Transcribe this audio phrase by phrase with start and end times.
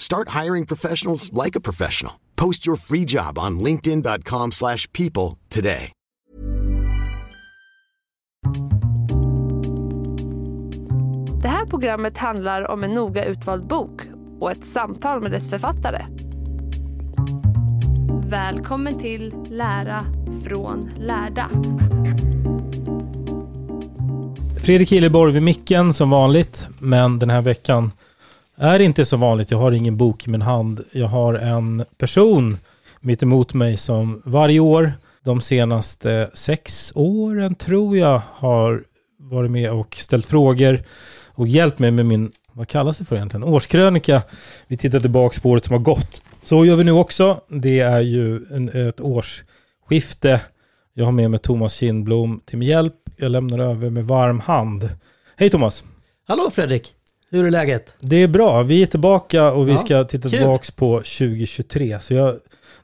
[0.00, 2.12] Start hiring professionals like a professional.
[2.36, 5.92] Post your free job on linkedin.com/people slash people today.
[11.42, 14.00] Det här programmet handlar om en noga utvald bok
[14.40, 16.06] och ett samtal med dess författare.
[18.24, 20.04] Välkommen till Lära
[20.44, 21.50] från lärda.
[24.64, 27.92] Fredrik Hilleborg vid micken som vanligt, men den här veckan
[28.58, 29.50] är inte så vanligt.
[29.50, 30.84] Jag har ingen bok i min hand.
[30.92, 32.56] Jag har en person
[33.00, 34.92] mitt emot mig som varje år
[35.24, 38.84] de senaste sex åren tror jag har
[39.18, 40.80] varit med och ställt frågor
[41.28, 44.22] och hjälpt mig med min, vad kallas det för egentligen, årskrönika.
[44.66, 46.22] Vi tittar tillbaka på året som har gått.
[46.42, 47.40] Så gör vi nu också.
[47.48, 50.40] Det är ju en, ett årsskifte.
[50.94, 52.94] Jag har med mig Thomas Kindblom till min hjälp.
[53.16, 54.88] Jag lämnar över med varm hand.
[55.36, 55.84] Hej Thomas!
[56.26, 56.97] Hallå Fredrik!
[57.30, 57.94] Hur är läget?
[58.00, 58.62] Det är bra.
[58.62, 60.38] Vi är tillbaka och vi Ja, ska titta kul.
[60.38, 62.00] tillbaka på 2023.
[62.00, 62.36] Så jag,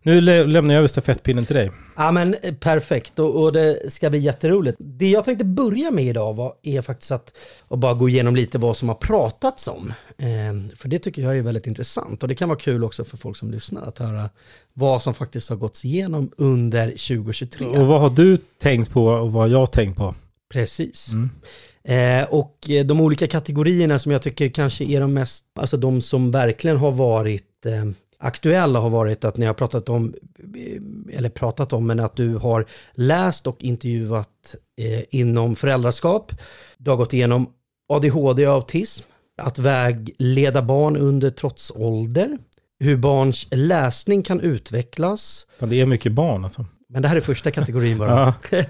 [0.03, 1.71] nu lä- lämnar jag över stafettpinnen till dig.
[1.97, 4.77] Ja men eh, perfekt och, och det ska bli jätteroligt.
[4.81, 7.33] Det jag tänkte börja med idag var, är faktiskt att,
[7.69, 9.93] att bara gå igenom lite vad som har pratats om.
[10.19, 13.17] Eh, för det tycker jag är väldigt intressant och det kan vara kul också för
[13.17, 14.31] folk som lyssnar att höra
[14.73, 17.67] vad som faktiskt har gått igenom under 2023.
[17.67, 20.15] Och vad har du tänkt på och vad har jag tänkt på?
[20.55, 21.13] Precis.
[21.13, 21.31] Mm.
[21.85, 26.03] Eh, och eh, de olika kategorierna som jag tycker kanske är de mest, alltså de
[26.03, 27.85] som verkligen har varit eh,
[28.19, 30.15] aktuella har varit att ni har pratat om,
[30.57, 36.33] eh, eller pratat om, men att du har läst och intervjuat eh, inom föräldraskap.
[36.79, 37.47] Du har gått igenom
[37.89, 39.09] ADHD och autism,
[39.43, 42.39] att vägleda barn under trotsålder,
[42.81, 46.67] hur barns läsning kan utvecklas, det är mycket barn alltså.
[46.95, 48.35] Men det här är första kategorin bara.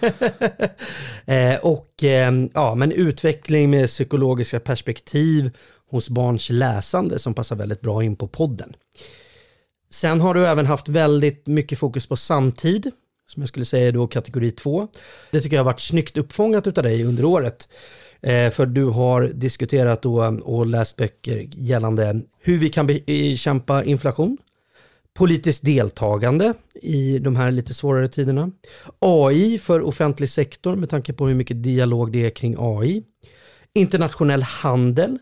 [1.26, 5.50] Eh, och eh, ja, men utveckling med psykologiska perspektiv
[5.90, 8.76] hos barns läsande som passar väldigt bra in på podden.
[9.90, 12.90] Sen har du även haft väldigt mycket fokus på samtid,
[13.26, 14.88] som jag skulle säga är då kategori 2.
[15.30, 17.68] Det tycker jag har varit snyggt uppfångat utav dig under året.
[18.22, 20.06] Eh, för du har diskuterat
[20.42, 24.38] och läst böcker gällande hur vi kan bekämpa inflation,
[25.14, 28.50] politiskt deltagande i de här lite svårare tiderna.
[28.98, 33.02] AI för offentlig sektor med tanke på hur mycket dialog det är kring AI.
[33.74, 35.19] Internationell handel.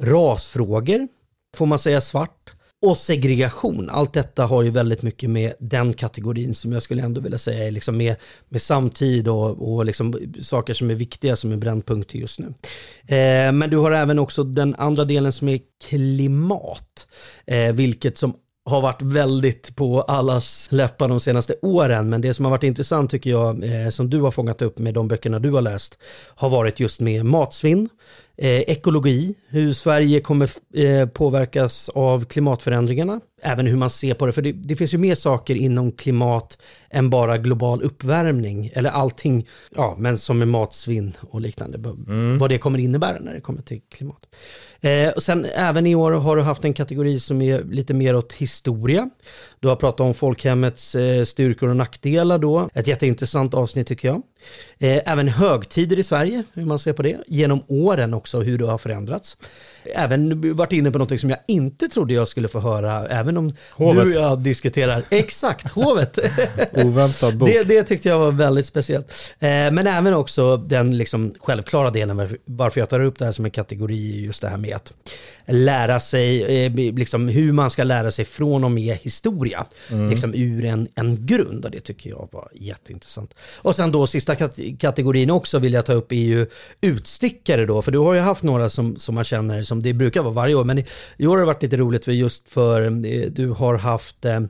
[0.00, 1.08] Rasfrågor.
[1.56, 2.52] Får man säga svart?
[2.86, 3.90] Och segregation.
[3.90, 7.66] Allt detta har ju väldigt mycket med den kategorin som jag skulle ändå vilja säga
[7.66, 8.16] är liksom med,
[8.48, 12.46] med samtid och, och liksom saker som är viktiga som är brännpunkter just nu.
[13.16, 17.06] Eh, men du har även också den andra delen som är klimat.
[17.46, 18.34] Eh, vilket som
[18.66, 22.08] har varit väldigt på allas läppar de senaste åren.
[22.08, 24.94] Men det som har varit intressant tycker jag, eh, som du har fångat upp med
[24.94, 25.98] de böckerna du har läst,
[26.34, 27.88] har varit just med matsvinn,
[28.38, 34.32] eh, ekologi, hur Sverige kommer eh, påverkas av klimatförändringarna, även hur man ser på det.
[34.32, 36.58] För det, det finns ju mer saker inom klimat
[36.90, 41.88] än bara global uppvärmning, eller allting, ja, men som med matsvinn och liknande, b-
[42.40, 44.26] vad det kommer innebära när det kommer till klimat.
[44.80, 48.16] Eh, och sen även i år har du haft en kategori som är lite mer
[48.16, 49.10] åt historia.
[49.66, 52.68] Du har pratat om folkhemmets eh, styrkor och nackdelar då.
[52.74, 54.22] Ett jätteintressant avsnitt tycker jag.
[54.78, 57.16] Eh, även högtider i Sverige, hur man ser på det.
[57.26, 59.36] Genom åren också hur det har förändrats.
[59.94, 63.52] Även varit inne på något som jag inte trodde jag skulle få höra, även om
[63.72, 64.04] Hovet.
[64.04, 65.02] du och jag diskuterar.
[65.10, 66.18] Exakt, hovet.
[66.72, 67.48] Oväntad bok.
[67.48, 69.34] Det, det tyckte jag var väldigt speciellt.
[69.38, 73.44] Eh, men även också den liksom självklara delen varför- jag tar upp det här som
[73.44, 74.92] en kategori, just det här med att
[75.46, 79.55] lära sig, liksom hur man ska lära sig från och med historia,
[80.10, 81.64] liksom ur en, en grund.
[81.64, 83.34] Och det tycker jag var jätteintressant.
[83.62, 84.36] Och sen då sista
[84.78, 86.46] kategorin också vill jag ta upp är ju
[86.80, 90.22] utstickare då, för du har ju haft några som, som man känner, som det brukar
[90.22, 90.84] vara varje år, men i,
[91.16, 94.40] i år har det varit lite roligt för just för eh, du har haft eh,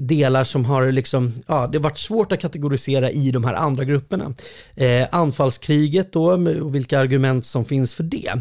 [0.00, 3.84] delar som har liksom, ja, det har varit svårt att kategorisera i de här andra
[3.84, 4.34] grupperna.
[4.74, 6.24] Eh, anfallskriget då,
[6.62, 8.32] och vilka argument som finns för det.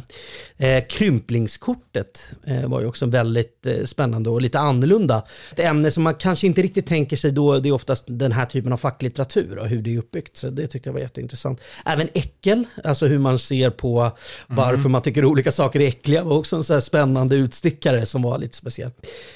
[0.58, 5.24] Eh, krymplingskortet eh, var ju också väldigt eh, spännande och lite annorlunda.
[5.52, 8.46] Ett ämne som man kanske inte riktigt tänker sig då, det är oftast den här
[8.46, 10.38] typen av facklitteratur och hur det är uppbyggt.
[10.38, 11.62] Så det tyckte jag var jätteintressant.
[11.86, 14.12] Även äckel, alltså hur man ser på
[14.48, 18.22] varför man tycker olika saker är äckliga, var också en så här spännande utstickare som
[18.22, 18.92] var lite speciell.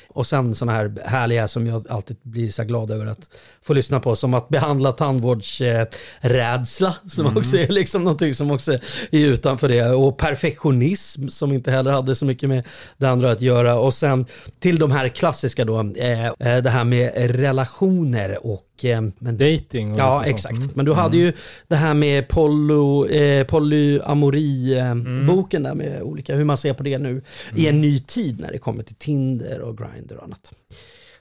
[0.09, 3.29] Och sen sådana här härliga som jag alltid blir så glad över att
[3.61, 8.79] få lyssna på, som att behandla tandvårdsrädsla, som också är liksom någonting som också är
[9.11, 9.89] utanför det.
[9.89, 13.79] Och perfektionism, som inte heller hade så mycket med det andra att göra.
[13.79, 14.25] Och sen
[14.59, 18.85] till de här klassiska då, eh, eh, det här med relationer och...
[18.85, 20.57] Eh, men Dating och Ja, exakt.
[20.57, 20.69] Mm.
[20.73, 21.33] Men du hade ju
[21.67, 27.21] det här med poly, eh, polyamori-boken där med olika, hur man ser på det nu
[27.55, 30.51] i en ny tid när det kommer till Tinder och Grindr och annat.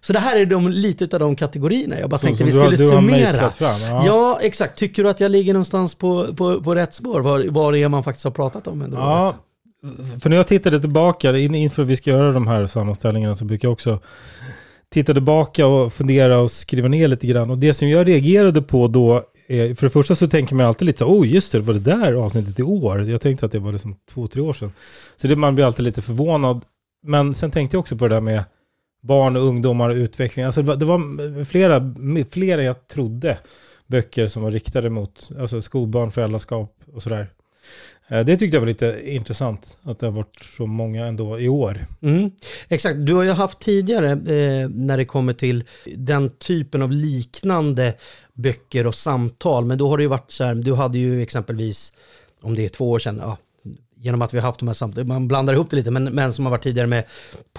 [0.06, 2.58] Så det här är de, lite av de kategorierna jag bara Så- tänkte vi du
[2.58, 3.50] har- skulle du har summera.
[3.50, 4.06] fram, ja.
[4.06, 4.38] ja.
[4.42, 4.78] exakt.
[4.78, 7.20] Tycker du att jag ligger någonstans på, på, på rätt spår?
[7.20, 8.96] Var, var är man faktiskt har pratat om ändå?
[8.96, 9.34] Ja,
[10.20, 13.68] för när jag tittade tillbaka, in- inför vi ska göra de här sammanställningarna så brukar
[13.68, 14.00] jag också
[14.92, 17.50] titta tillbaka och fundera och skriva ner lite grann.
[17.50, 20.98] Och det som jag reagerade på då, för det första så tänker man alltid lite
[20.98, 23.10] så oh just det, var det där avsnittet i år?
[23.10, 24.72] Jag tänkte att det var liksom två, tre år sedan.
[25.16, 26.64] Så det, man blir alltid lite förvånad.
[27.06, 28.44] Men sen tänkte jag också på det där med
[29.02, 30.44] barn och ungdomar och utveckling.
[30.44, 31.94] Alltså det var, flera,
[32.30, 33.38] flera jag trodde
[33.86, 37.28] böcker som var riktade mot alltså skolbarn, föräldraskap och sådär.
[38.08, 41.48] Eh, det tyckte jag var lite intressant, att det har varit så många ändå i
[41.48, 41.86] år.
[42.02, 42.30] Mm,
[42.68, 45.64] exakt, du har ju haft tidigare eh, när det kommer till
[45.96, 47.94] den typen av liknande
[48.34, 51.92] böcker och samtal, men då har det ju varit så här, du hade ju exempelvis,
[52.42, 53.38] om det är två år sedan, ja,
[54.06, 56.32] genom att vi har haft de här samtalen, man blandar ihop det lite, men, men
[56.32, 57.04] som har varit tidigare med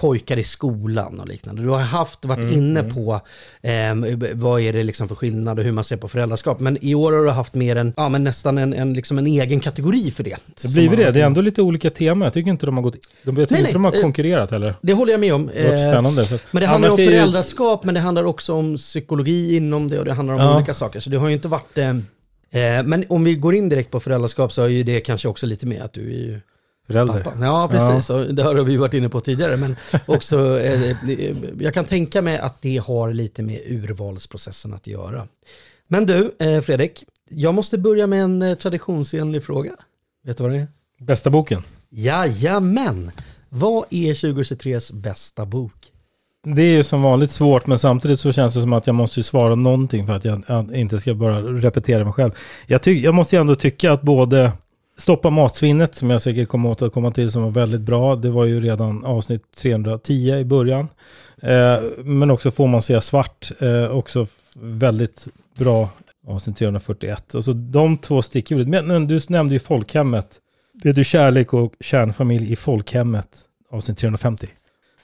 [0.00, 1.62] pojkar i skolan och liknande.
[1.62, 3.20] Du har haft, varit Mm, inne på
[3.62, 6.94] eh, vad är det liksom för skillnad och hur man ser på föräldraskap, men i
[6.94, 10.10] år har du haft mer en, ja men nästan en, en, liksom en egen kategori
[10.10, 10.36] för det.
[10.62, 11.10] Det blir det.
[11.10, 12.24] Det är ändå lite olika teman.
[12.26, 12.94] Jag tycker inte de har gått...
[13.24, 14.74] De, jag Nej, inte de nej, har eh, konkurrerat heller.
[14.80, 15.46] Det håller jag med om.
[15.54, 16.24] Det har varit Eh, spännande.
[16.24, 19.56] För Men det handlar annars om är ju- föräldraskap, men det handlar också om psykologi
[19.56, 20.56] inom det och det handlar om Ja.
[20.56, 21.00] olika saker.
[21.00, 21.78] Så det har ju inte varit...
[21.78, 21.94] Eh,
[22.84, 25.66] men om vi går in direkt på föräldraskap så är ju det kanske också lite
[25.66, 26.40] med att du är ju
[26.88, 27.22] Förälder.
[27.22, 27.44] pappa.
[27.44, 28.10] Ja, precis.
[28.10, 29.56] Och det har vi varit inne på tidigare.
[29.56, 30.96] Men också, eh,
[31.60, 35.28] jag kan tänka mig att det har lite med urvalsprocessen att göra.
[35.88, 39.72] Men du, eh, Fredrik, jag måste börja med en eh, traditionsenlig fråga.
[40.24, 40.68] Vet du vad det är?
[41.00, 41.62] Bästa boken.
[41.90, 43.10] Jajamän!
[43.48, 45.92] Vad är 2023s bästa bok?
[46.54, 49.22] Det är ju som vanligt svårt, men samtidigt så känns det som att jag måste
[49.22, 52.32] svara någonting för att jag, jag inte ska bara repetera mig själv.
[52.66, 54.52] Jag, ty, jag måste ju ändå tycka att både
[54.98, 58.16] Stoppa matsvinnet, som jag säkert kommer att komma till, som var väldigt bra.
[58.16, 60.88] Det var ju redan avsnitt 310 i början.
[61.42, 65.28] Eh, men också Får man säga svart, eh, också väldigt
[65.58, 65.88] bra
[66.26, 67.34] avsnitt 341.
[67.34, 68.68] Alltså de två sticker ut.
[68.68, 70.26] Men, men du nämnde ju folkhemmet.
[70.72, 73.28] Det är du, kärlek och kärnfamilj i folkhemmet,
[73.70, 74.48] avsnitt 350.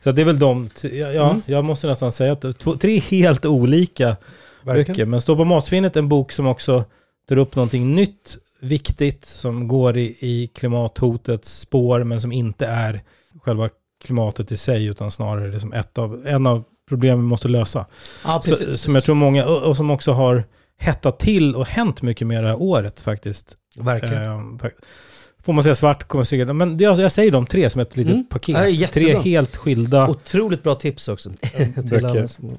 [0.04, 1.42] Så det är väl de, ja, Mm.
[1.46, 4.16] jag måste nästan säga att två, tre helt olika
[4.64, 5.04] böcker.
[5.04, 6.84] Men Stoppa matsvinnet är en bok som också
[7.28, 13.02] tar upp någonting nytt, viktigt, som går i, i klimathotets spår, men som inte är
[13.42, 13.68] själva
[14.04, 17.86] klimatet i sig, utan snarare liksom ett av, en av problemen vi måste lösa.
[18.24, 20.44] Ja, Så, som jag tror många, och, och som också har
[20.78, 23.56] hettat till och hänt mycket mer det här året faktiskt.
[23.76, 24.58] Verkligen.
[24.58, 24.70] Fak-
[25.44, 28.12] får man säga svart kommer säkert, men det, jag säger de tre som ett litet
[28.14, 28.26] Mm.
[28.26, 28.92] paket.
[28.92, 31.30] Tre helt skilda Otroligt bra tips också.
[31.56, 32.04] till böcker.
[32.06, 32.56] alla som-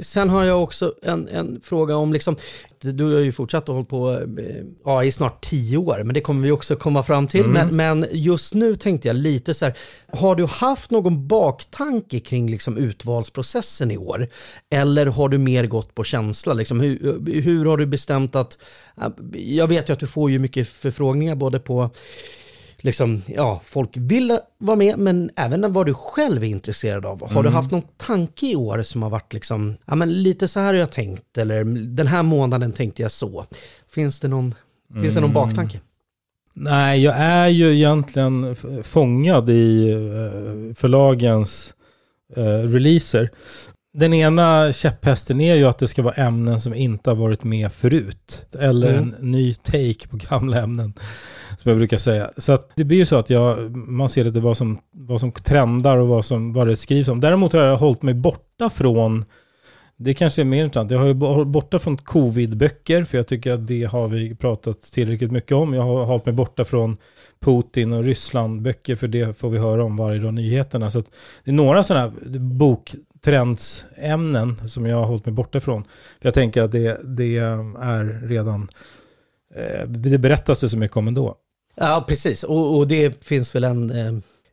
[0.00, 2.36] Sen har jag också en, en fråga om, liksom,
[2.80, 6.20] du har ju fortsatt att hålla på eh, ja, i snart tio år, men det
[6.20, 7.44] kommer vi också komma fram till.
[7.44, 7.52] Mm.
[7.52, 9.74] Men, men just nu tänkte jag lite så här,
[10.12, 14.28] har du haft någon baktanke kring liksom utvalsprocessen i år?
[14.70, 16.52] Eller har du mer gått på känsla?
[16.52, 18.58] Liksom, hur, hur har du bestämt att,
[19.32, 21.90] jag vet ju att du får ju mycket förfrågningar både på
[22.80, 27.30] liksom, ja, folk vill vara med, men även vad du själv är intresserad av.
[27.32, 30.60] Har du haft någon tanke i år som har varit liksom, ja men lite så
[30.60, 31.64] här har jag tänkt, eller
[31.96, 33.44] den här månaden tänkte jag så.
[33.88, 34.54] Finns det någon,
[35.00, 35.80] finns det någon baktanke?
[36.54, 41.74] Nej, jag är ju egentligen fångad i eh, förlagens
[42.36, 43.30] eh, releaser.
[43.98, 47.72] Den ena käpphästen är ju att det ska vara ämnen som inte har varit med
[47.72, 48.46] förut.
[48.58, 49.14] Eller Mm.
[49.20, 50.94] en ny take på gamla ämnen.
[51.56, 52.30] Som jag brukar säga.
[52.36, 55.96] Så det blir ju så att jag, man ser lite vad som, vad som trendar
[55.96, 57.20] och vad, som, vad det skrivs om.
[57.20, 59.24] Däremot har jag hållit mig borta från
[60.00, 60.90] det kanske är mer intressant.
[60.90, 64.82] Jag har ju hållit borta från covid-böcker, för jag tycker att det har vi pratat
[64.82, 65.74] tillräckligt mycket om.
[65.74, 66.96] Jag har hållit mig borta från
[67.40, 70.90] Putin och Ryssland-böcker, för det får vi höra om varje dag i nyheterna.
[70.90, 71.02] Så
[71.44, 72.38] det är några sådana här
[73.18, 75.84] boktrendsämnen som jag har hållit mig borta från.
[75.84, 78.68] För jag tänker att det, det är redan,
[79.54, 81.36] eh, det berättas det så mycket om ändå.
[81.76, 82.44] Ja, precis.
[82.44, 84.12] Och, och det finns väl en eh,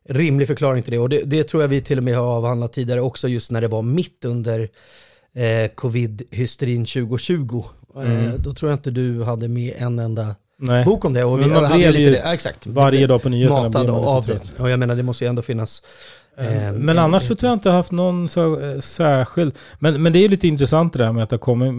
[0.09, 0.99] rimlig förklaring till det.
[0.99, 3.61] Och det, det tror jag vi till och med har avhandlat tidigare också, just när
[3.61, 4.69] det var mitt under
[5.35, 7.63] eh, covid-hysterin 2020.
[7.95, 10.85] Eh, då tror jag inte du hade med en enda Nej.
[10.85, 11.23] bok om det.
[11.23, 12.21] Och Men man blev ju det.
[12.25, 12.67] Ja, exakt.
[12.67, 14.59] Varje dag på nyheterna matad av det.
[14.59, 15.81] Och jag menar, det måste ju ändå finnas...
[16.37, 19.53] eh, Men en- annars så tror jag inte jag haft någon så, eh, särskild...
[19.79, 21.73] Men, men det är ju lite intressant det där med att det kommer eh,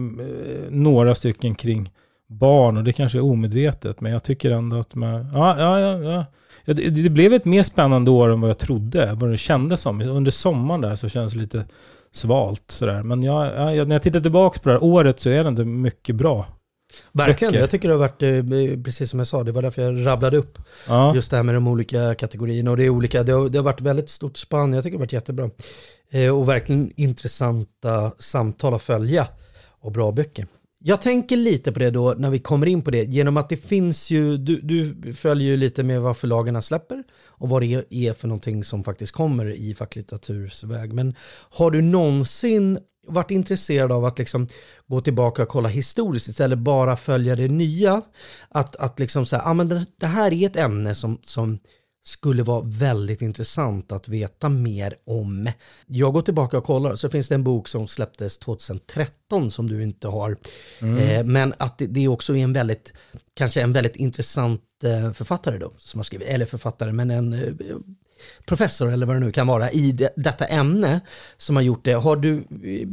[0.69, 1.91] några stycken kring
[2.29, 4.01] barn och det kanske är omedvetet.
[4.01, 5.29] Men jag tycker ändå att man...
[5.33, 5.99] Ja, ja, ja.
[6.11, 6.25] ja.
[6.73, 10.01] Det, det blev ett mer spännande år än vad jag trodde, vad det kändes som.
[10.01, 11.65] Under sommaren där så känns det lite
[12.11, 13.03] svalt sådär.
[13.03, 15.49] Men jag, ja, jag- när jag tittar tillbaka på det här året så är det
[15.49, 16.45] inte mycket bra.
[17.11, 17.61] Verkligen, böcker.
[17.61, 20.37] jag tycker det har varit, eh, precis som jag sa, det var därför jag rabblade
[20.37, 21.15] upp Ja.
[21.15, 22.71] just det här med de olika kategorierna.
[22.71, 24.99] Och det är olika, det har, det har varit väldigt stort spann, jag tycker det
[24.99, 25.49] har varit jättebra.
[26.11, 29.27] Eh, och verkligen intressanta samtal att följa
[29.81, 30.47] och bra böcker.
[30.79, 33.57] Jag tänker lite på det då när vi kommer in på det, genom att det
[33.57, 38.13] finns ju, du, du följer ju lite med vad förlagarna släpper och vad det är
[38.13, 40.93] för någonting som faktiskt kommer i facklitteratursväg.
[40.93, 41.15] Men
[41.49, 44.47] har du någonsin varit intresserad av att liksom
[44.87, 48.01] gå tillbaka och kolla historiskt istället bara följa det nya?
[48.49, 51.59] Att, att liksom säga, ah, men det, här är ett ämne som, som
[52.07, 55.51] skulle vara väldigt intressant att veta mer om.
[55.85, 59.83] Jag går tillbaka och kollar, så finns det en bok som släpptes 2013 som du
[59.83, 60.37] inte har.
[60.79, 62.93] Eh, men att det, det är också en väldigt,
[63.33, 67.53] kanske en väldigt intressant eh, författare då, som har skrivit, eller författare, men en eh,
[68.45, 71.01] professor eller vad det nu kan vara i det, detta ämne
[71.37, 71.93] som har gjort det.
[71.93, 72.43] Har du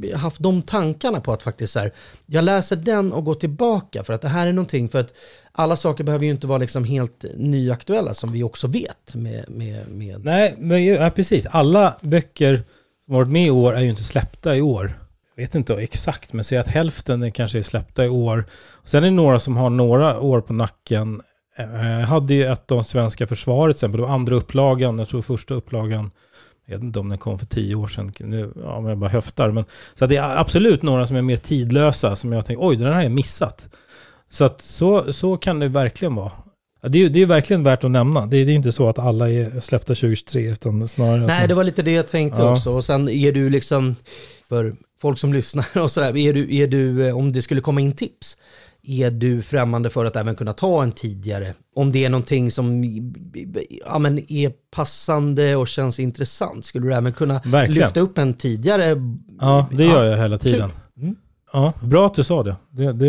[0.05, 1.93] eh, haft de tankarna på att faktiskt så här,
[2.27, 5.15] jag läser den och går tillbaka för att det här är någonting, för att
[5.53, 9.89] alla saker behöver ju inte vara liksom helt nyaktuella som vi också vet med, med,
[9.89, 11.47] med Nej, men, ja, precis.
[11.47, 12.63] Alla böcker
[13.05, 15.01] som varit med i år är ju inte släppta i år.
[15.37, 18.45] Jag vet inte exakt, men säg att hälften är kanske är släppta i år.
[18.85, 21.23] Sen är det några som har några år på nacken.
[21.59, 25.55] Eh, hade ju ett av svenska försvaret exempel, det var andra upplagan, jag tror första
[25.55, 26.11] upplagan,
[26.67, 29.11] jag vet inte om den kom för tio år sedan, nu, ja, om jag bara
[29.11, 29.51] höftar.
[29.51, 32.77] Men, så att det är absolut några som är mer tidlösa, som jag tänker, oj,
[32.77, 33.69] den här har jag missat.
[34.31, 36.33] Så att så, så kan det verkligen vara.
[36.89, 38.27] Det är det är verkligen värt att nämna.
[38.27, 41.49] Det är, det är inte så att alla är släppta 2023, utan snarare Nej, man-
[41.49, 42.53] det var lite det jag tänkte Ja.
[42.53, 42.71] också.
[42.73, 43.97] Och sen är du liksom,
[44.49, 47.81] för folk som lyssnar och sådär, är du, är du, eh, om det skulle komma
[47.81, 48.37] in tips,
[48.87, 51.55] är du främmande för att även kunna ta en tidigare?
[51.75, 52.85] Om det är någonting som
[53.87, 57.87] ja, men är passande och känns intressant, skulle du även kunna Verkligen.
[57.87, 58.97] lyfta upp en tidigare?
[59.41, 60.71] Ja, det gör jag hela tiden.
[61.01, 61.17] Mm.
[61.53, 62.57] Ja, bra att du sa det.
[62.71, 63.09] Det, det,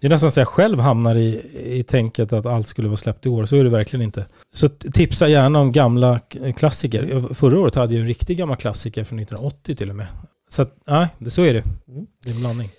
[0.00, 1.40] det är nästan så jag själv hamnar i,
[1.78, 3.44] i tänket att allt skulle vara släppt i år.
[3.44, 4.26] Så är det verkligen inte.
[4.54, 6.20] Så tipsa gärna om gamla
[6.56, 7.34] klassiker.
[7.34, 10.06] Förra året hade jag en riktig gammal klassiker från 1980 till och med.
[10.50, 11.62] Så att, nej, det, så är det.
[11.88, 12.06] Mm.
[12.24, 12.70] Det är en blandning.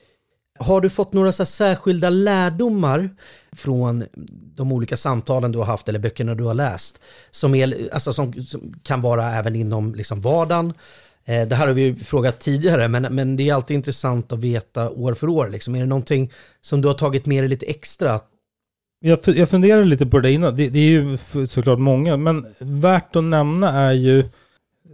[0.59, 3.09] Har du fått några så här särskilda lärdomar
[3.51, 4.03] från
[4.55, 7.01] de olika samtalen du har haft eller böckerna du har läst?
[7.31, 10.73] Som, är, alltså som, som kan vara även inom liksom vardagen.
[11.25, 14.39] Eh, det här har vi ju frågat tidigare, men, men det är alltid intressant att
[14.39, 15.49] veta år för år.
[15.49, 15.75] Liksom.
[15.75, 16.31] Är det någonting
[16.61, 18.19] som du har tagit med dig lite extra?
[18.99, 20.55] Jag, jag funderade lite på det innan.
[20.55, 21.17] Det, det är ju
[21.47, 24.29] såklart många, men värt att nämna är ju...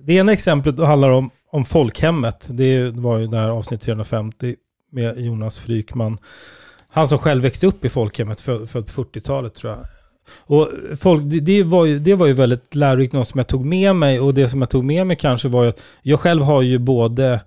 [0.05, 2.47] Det ena exemplet handlar om, om folkhemmet.
[2.49, 4.55] Det var ju där avsnitt 350
[4.89, 6.17] med Jonas Frykman.
[6.89, 9.85] Han som själv växte upp i folkhemmet, född på 40-talet tror jag.
[10.37, 10.69] Och
[10.99, 13.95] folk, det, det, var ju, det var ju väldigt lärorikt, något som jag tog med
[13.95, 14.19] mig.
[14.19, 16.77] Och det som jag tog med mig kanske var ju att jag själv har ju
[16.77, 17.41] både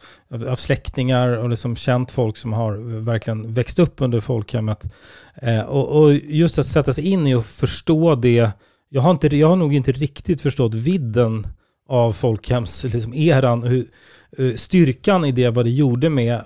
[0.48, 4.92] av, släktingar och liksom känt folk som har verkligen växt upp under folkhemmet.
[5.34, 8.50] Eh, och, och just att sätta sig in i och förstå det.
[8.88, 11.46] Jag har, inte, jag har nog inte riktigt förstått vidden
[11.88, 13.86] av folkhemseran, liksom eran, hur,
[14.38, 16.40] eh, styrkan i det, vad det gjorde med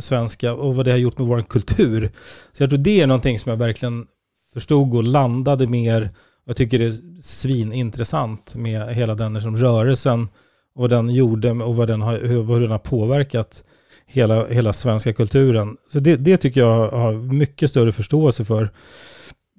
[0.00, 2.10] svenska och vad det har gjort med vår kultur.
[2.52, 4.06] Så jag tror det är någonting som jag verkligen
[4.52, 6.10] förstod och landade mer.
[6.46, 10.28] Jag tycker det är svinintressant med hela den liksom, rörelsen
[10.74, 13.64] och vad den gjorde och vad den har, hur, hur den har påverkat
[14.06, 15.76] hela, hela svenska kulturen.
[15.92, 18.70] Så det, det tycker jag har mycket större förståelse för.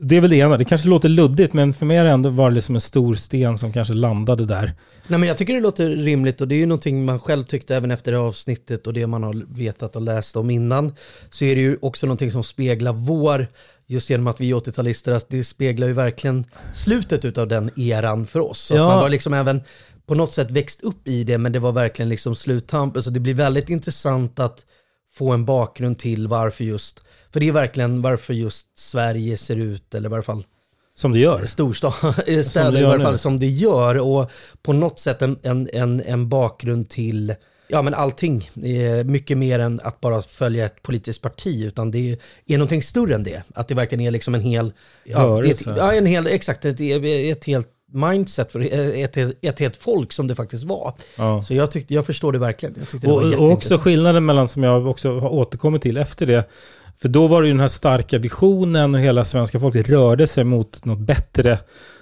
[0.04, 0.58] Det är väl det ena.
[0.58, 3.58] Det kanske låter luddigt, men för mig har det ändå varit liksom en stor sten
[3.58, 4.74] som kanske landade där.
[5.08, 7.76] Nej men jag tycker det låter rimligt och det är ju någonting man själv tyckte
[7.76, 10.94] även efter det avsnittet och det man har vetat och läst om innan.
[11.30, 13.48] Så är det ju också någonting som speglar vår,
[13.88, 18.26] just genom att vi är 80-talister, att det speglar ju verkligen slutet av den eran
[18.26, 18.60] för oss.
[18.60, 18.88] Så Ja.
[18.88, 19.62] man var liksom även
[20.06, 23.04] på något sätt växt upp i det men det var verkligen liksom sluttampen.
[23.04, 24.66] Så det blir väldigt intressant att
[25.14, 27.04] få en bakgrund till varför just,
[27.34, 30.44] för det är verkligen varför just Sverige ser ut, eller i varje fall
[30.96, 31.46] Som det gör.
[31.46, 31.94] storstad,
[32.26, 36.02] det städer i varje fall som det gör och på något sätt en, en, en,
[36.02, 37.36] en bakgrund till
[37.68, 38.50] Ja men allting,
[39.06, 43.24] mycket mer än att bara följa ett politiskt parti utan det är någonting större än
[43.24, 43.44] det.
[43.56, 45.72] Att det verkligen är liksom en hel, ja, Rörelse.
[45.72, 50.14] ett, ja en hel, exakt, ett, ett helt mindset för ett, ett, ett helt folk
[50.14, 50.94] som det faktiskt var.
[51.18, 51.42] Ja.
[51.42, 52.76] Så jag, tyckte, jag förstår det verkligen.
[52.92, 56.50] Det Och, och också skillnaden mellan, som jag också har återkommit till efter det,
[57.02, 60.44] för då var det ju den här starka visionen och hela svenska folket rörde sig
[60.44, 61.60] mot något bättre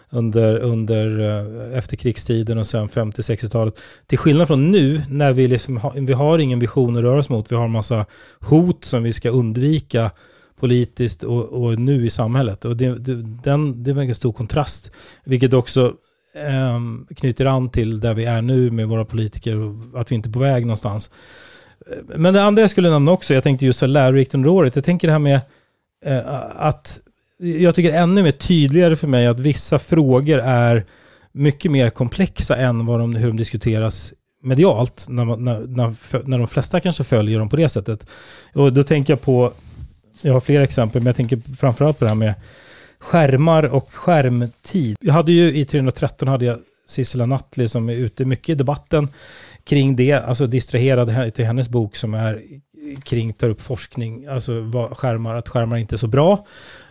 [0.09, 3.79] under, under eh, efterkrigstiden och sen 50-60-talet.
[4.07, 7.29] Till skillnad från nu, när vi, liksom har, vi har ingen vision att röra oss
[7.29, 7.51] mot.
[7.51, 8.05] Vi har en massa
[8.39, 10.11] hot som vi ska undvika
[10.59, 12.65] politiskt och, och nu i samhället.
[12.65, 14.91] Och det, det, den, det är en stor kontrast.
[15.23, 15.93] Vilket också
[16.35, 16.79] eh,
[17.15, 20.31] knyter an till där vi är nu med våra politiker och att vi inte är
[20.33, 21.11] på väg någonstans.
[22.15, 24.85] Men det andra jag skulle nämna också, jag tänkte just så lärorikt under året, jag
[24.85, 25.41] tänker det här med
[26.05, 26.21] eh,
[26.55, 26.99] att
[27.39, 30.85] jag tycker ännu mer tydligare för mig att vissa frågor är
[31.31, 34.13] mycket mer komplexa än vad de, hur de diskuteras
[34.43, 38.09] medialt, när, man, när, när, när de flesta kanske följer dem på det sättet.
[38.53, 39.51] Och då tänker jag på,
[40.21, 42.33] jag har flera exempel, men jag tänker framförallt på det här med
[42.99, 44.97] skärmar och skärmtid.
[45.01, 49.07] Jag hade ju i 313 hade jag Sissela Nattli som är ute mycket i debatten
[49.63, 52.41] kring det, alltså distraherad till hennes bok som är
[53.03, 56.45] kring, tar upp forskning, alltså vad skärmar, att skärmar inte är så bra.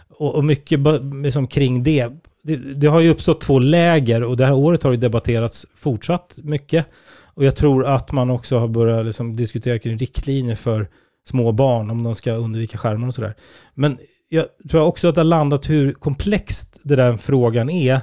[0.09, 0.81] Och, och mycket
[1.23, 2.09] liksom kring det.
[2.43, 2.57] det.
[2.57, 6.87] Det har ju uppstått två läger och det här året har ju debatterats fortsatt mycket.
[7.35, 10.89] Och jag tror att man också har börjat liksom diskutera kring riktlinjer för
[11.29, 13.35] små barn, om de ska undvika skärmar och sådär.
[13.75, 18.01] Men jag tror också att det har landat hur komplext det där frågan är.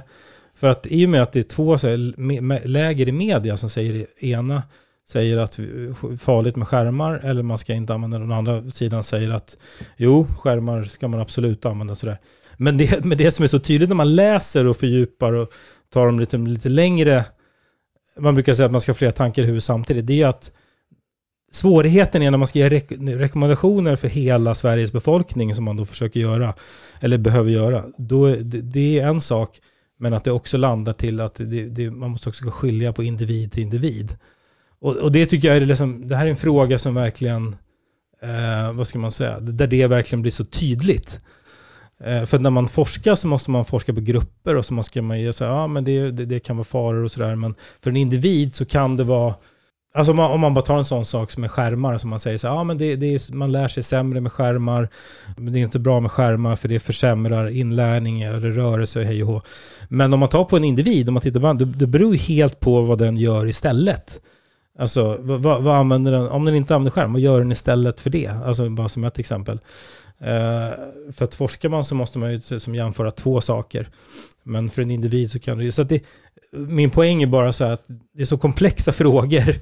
[0.54, 3.70] För att i och med att det är två så här, läger i media som
[3.70, 4.62] säger det ena
[5.08, 9.02] säger att det är farligt med skärmar eller man ska inte använda den andra sidan
[9.02, 9.58] säger att
[9.96, 12.18] jo, skärmar ska man absolut använda sådär.
[12.56, 15.52] Men det, men det som är så tydligt när man läser och fördjupar och
[15.92, 17.24] tar dem lite, lite längre,
[18.18, 20.52] man brukar säga att man ska ha flera tankar i huvudet samtidigt, det är att
[21.52, 25.84] svårigheten är när man ska ge rek- rekommendationer för hela Sveriges befolkning som man då
[25.84, 26.54] försöker göra,
[27.00, 29.60] eller behöver göra, då, är det, det är en sak,
[29.98, 33.52] men att det också landar till att det, det, man måste också skilja på individ
[33.52, 34.16] till individ.
[34.80, 37.56] Och, och det tycker jag är liksom, det här är en fråga som verkligen,
[38.22, 41.20] eh, vad ska man säga, där det verkligen blir så tydligt.
[42.04, 45.20] Eh, för när man forskar så måste man forska på grupper och så måste man
[45.20, 47.96] ju säga, ja men det, det, det kan vara faror och sådär, men för en
[47.96, 49.34] individ så kan det vara
[49.94, 52.20] Alltså om man, om man bara tar en sån sak som med skärmar, som man
[52.20, 54.88] säger så här, ja men det, det är, man lär sig sämre med skärmar,
[55.36, 59.28] men det är inte bra med skärmar för det försämrar inlärning eller rörelse, hej och
[59.28, 59.42] hå.
[59.88, 62.14] Men om man tar på en individ, om man tittar på den, det, det beror
[62.14, 64.20] ju helt på vad den gör istället.
[64.78, 68.10] Alltså, vad, vad, använder den, om den inte använder skärm, vad gör den istället för
[68.10, 68.26] det?
[68.26, 69.60] Alltså bara som ett exempel.
[70.18, 70.70] Eh,
[71.12, 73.88] för att forskar man så måste man ju som jämföra två saker.
[74.42, 76.02] Men för en individ så kan det ju, så att det,
[76.52, 79.54] min poäng är bara så här att det är så komplexa frågor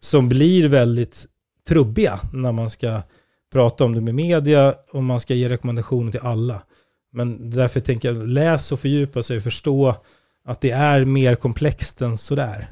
[0.00, 1.26] som blir väldigt
[1.68, 3.02] trubbiga när man ska
[3.52, 6.62] prata om det med media och man ska ge rekommendationer till alla.
[7.12, 9.94] Men därför tänker jag läs och fördjupa sig och förstå
[10.44, 12.68] att det är mer komplext än sådär.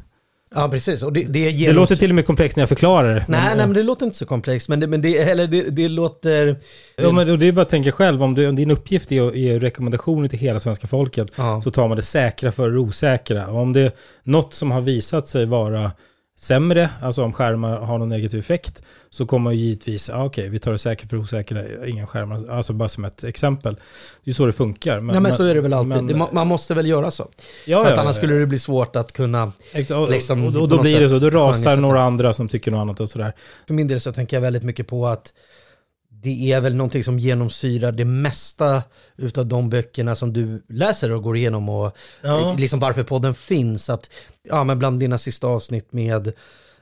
[0.54, 3.24] Ja precis, och det, det, Det låter till och med komplext när jag förklarar det.
[3.28, 5.62] Nej, men, nej men det låter inte så komplext, men det, men det, eller det,
[5.62, 6.56] det låter...
[6.96, 9.28] Ja, men och det är bara att tänka själv, om, du, om din uppgift är
[9.28, 11.62] att ge rekommendationer till hela svenska folket Ja.
[11.62, 13.46] så tar man det säkra för det osäkra.
[13.46, 15.90] Och om det är något som har visat sig vara
[16.38, 20.48] sämre, alltså om skärmar har någon negativ effekt, så kommer man ju givetvis, ja, okej,
[20.48, 23.76] vi tar det säkra för osäkra, inga skärmar, alltså bara som ett exempel.
[24.24, 25.00] Det är så det funkar.
[25.00, 26.16] Men, ja men så är det väl alltid.
[26.16, 27.28] men- man måste väl göra så.
[27.66, 28.20] Ja, för att ja, annars ja.
[28.20, 29.52] skulle det bli svårt att kunna...
[29.94, 32.70] Och, liksom och, på och då blir det så, då rasar några andra som tycker
[32.70, 33.32] något annat och sådär.
[33.66, 35.32] För min del så tänker jag väldigt mycket på att
[36.22, 38.82] det är väl någonting som genomsyrar det mesta
[39.16, 42.56] utav de böckerna som du läser och går igenom och Ja.
[42.58, 43.90] liksom varför podden finns.
[43.90, 44.10] Att,
[44.42, 46.32] ja, men bland dina sista avsnitt med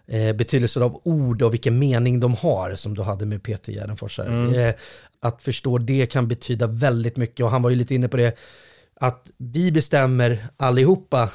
[0.07, 4.19] eh, betydelser av ord och vilken mening de har som du hade med Peter Gärdenfors.
[4.19, 4.55] Mm.
[4.55, 4.75] Eh,
[5.21, 8.39] att förstå det kan betyda väldigt mycket och han var ju lite inne på det
[9.01, 11.31] att vi bestämmer allihopa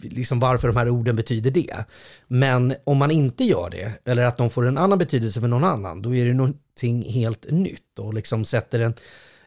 [0.00, 1.84] liksom varför de här orden betyder det.
[2.26, 5.64] Men om man inte gör det, eller att de får en annan betydelse för någon
[5.64, 8.94] annan, då är det någonting helt nytt och liksom sätter en,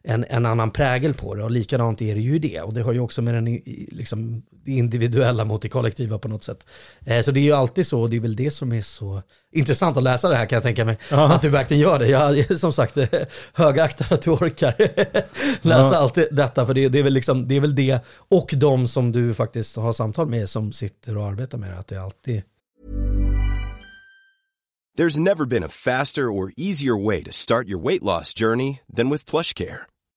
[0.08, 2.62] en, en annan prägel på det och likadant är det ju det.
[2.62, 3.46] Och det har ju också med den
[3.91, 6.68] liksom, individuella mot det kollektiva på något sätt.
[7.06, 9.22] Eh, så det är ju alltid så och det är väl det som är så
[9.52, 10.98] intressant att läsa det här kan jag tänka mig.
[11.12, 11.34] Ja.
[11.34, 12.08] Att du verkligen gör det.
[12.08, 12.98] Jag som sagt
[13.54, 14.74] högaktar att du orkar
[15.68, 15.96] läsa Ja.
[15.96, 18.88] allt det- detta för det, det, är väl liksom, det är väl det och de
[18.88, 21.78] som du faktiskt har samtal med som sitter och arbetar med det.
[21.80, 22.41] Att det alltid
[24.98, 29.10] There's never been a faster or easier way to start your weight loss journey than
[29.10, 29.80] with PlushCare.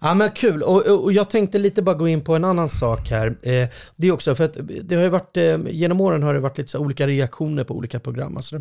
[0.00, 3.10] Ja men kul, och, och jag tänkte lite bara gå in på en annan sak
[3.10, 3.26] här.
[3.26, 6.40] Eh, det är också för att det har ju varit, eh, genom åren har det
[6.40, 8.36] varit lite så olika reaktioner på olika program.
[8.36, 8.60] Alltså,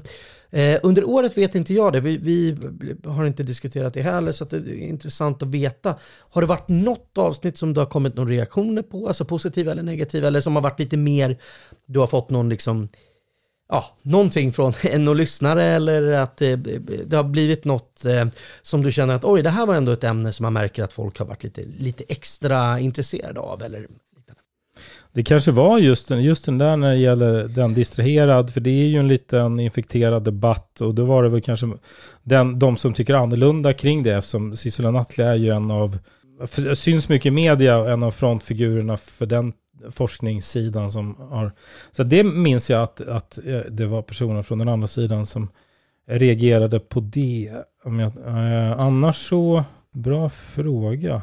[0.51, 2.57] eh, under året vet inte jag det, vi, vi
[3.05, 5.95] har inte diskuterat det heller så att det är intressant att veta.
[6.29, 9.83] Har det varit något avsnitt som du har kommit några reaktioner på, alltså positiva eller
[9.83, 11.37] negativa, eller som har varit lite mer,
[11.85, 12.89] du har fått någon liksom
[13.69, 18.25] ja, någonting från en och lyssnare eller att eh, det, det har blivit något eh,
[18.61, 20.93] som du känner att oj, det här var ändå ett ämne som man märker att
[20.93, 23.87] folk har varit lite, lite extra intresserade av eller
[25.13, 28.69] Det kanske var just den, just den där när det gäller den distraherad, för det
[28.69, 31.67] är ju en liten infekterad debatt och då var det väl kanske
[32.23, 35.97] den, de som tycker annorlunda kring det eftersom Sissela Nattli är ju en av,
[36.73, 39.53] syns mycket i media och en av frontfigurerna för den
[39.91, 41.51] forskningssidan som har,
[41.91, 45.49] så det minns jag att, att eh, det var personer från den andra sidan som
[46.07, 47.51] reagerade på det.
[47.83, 51.21] Om jag, eh, annars så, bra fråga.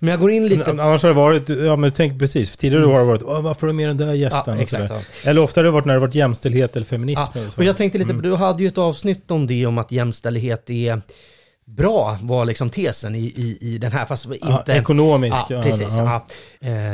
[0.00, 0.70] Men jag går in lite...
[0.70, 3.76] Annars har det varit, ja men tänk precis, tidigare har det varit, varför är du
[3.76, 4.56] med den där gästen?
[4.56, 5.30] Ja, exakt, ja.
[5.30, 7.32] Eller ofta har det varit när det varit jämställdhet eller feminism.
[7.34, 8.22] Ja, och jag tänkte lite, Mm.
[8.22, 11.02] du hade ju ett avsnitt om det, om att jämställdhet är
[11.64, 14.38] bra, var liksom tesen i, i, i den här, fast inte...
[14.48, 15.36] Ja, ekonomisk.
[15.48, 15.96] Ja, precis.
[15.98, 16.26] Ja.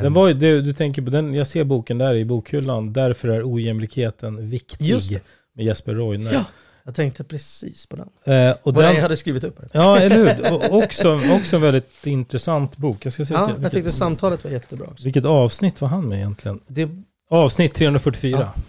[0.03, 3.29] Den var ju, du, du tänker på den, jag ser boken där i bokhyllan, därför
[3.29, 5.21] är ojämlikheten viktig.
[5.55, 6.33] Med Jesper Royner.
[6.33, 6.45] Ja,
[6.85, 8.35] jag tänkte precis på den.
[8.35, 9.61] Eh, och Vad den, jag hade skrivit upp.
[9.73, 10.53] Ja, eller hur?
[10.53, 13.07] Och också, också en väldigt intressant bok.
[13.07, 14.87] Jag ska se Ja, vilket, jag tyckte samtalet var jättebra.
[14.87, 15.05] också.
[15.05, 16.61] vilket avsnitt var han med egentligen?
[16.67, 16.89] Det,
[17.29, 18.39] Avsnitt 344.
[18.41, 18.63] Ja.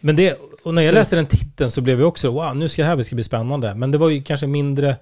[0.00, 2.82] Men det, och när jag läste den titeln så blev jag också, wow, nu ska
[2.82, 3.74] det här ska bli spännande.
[3.74, 4.96] Men det var ju kanske mindre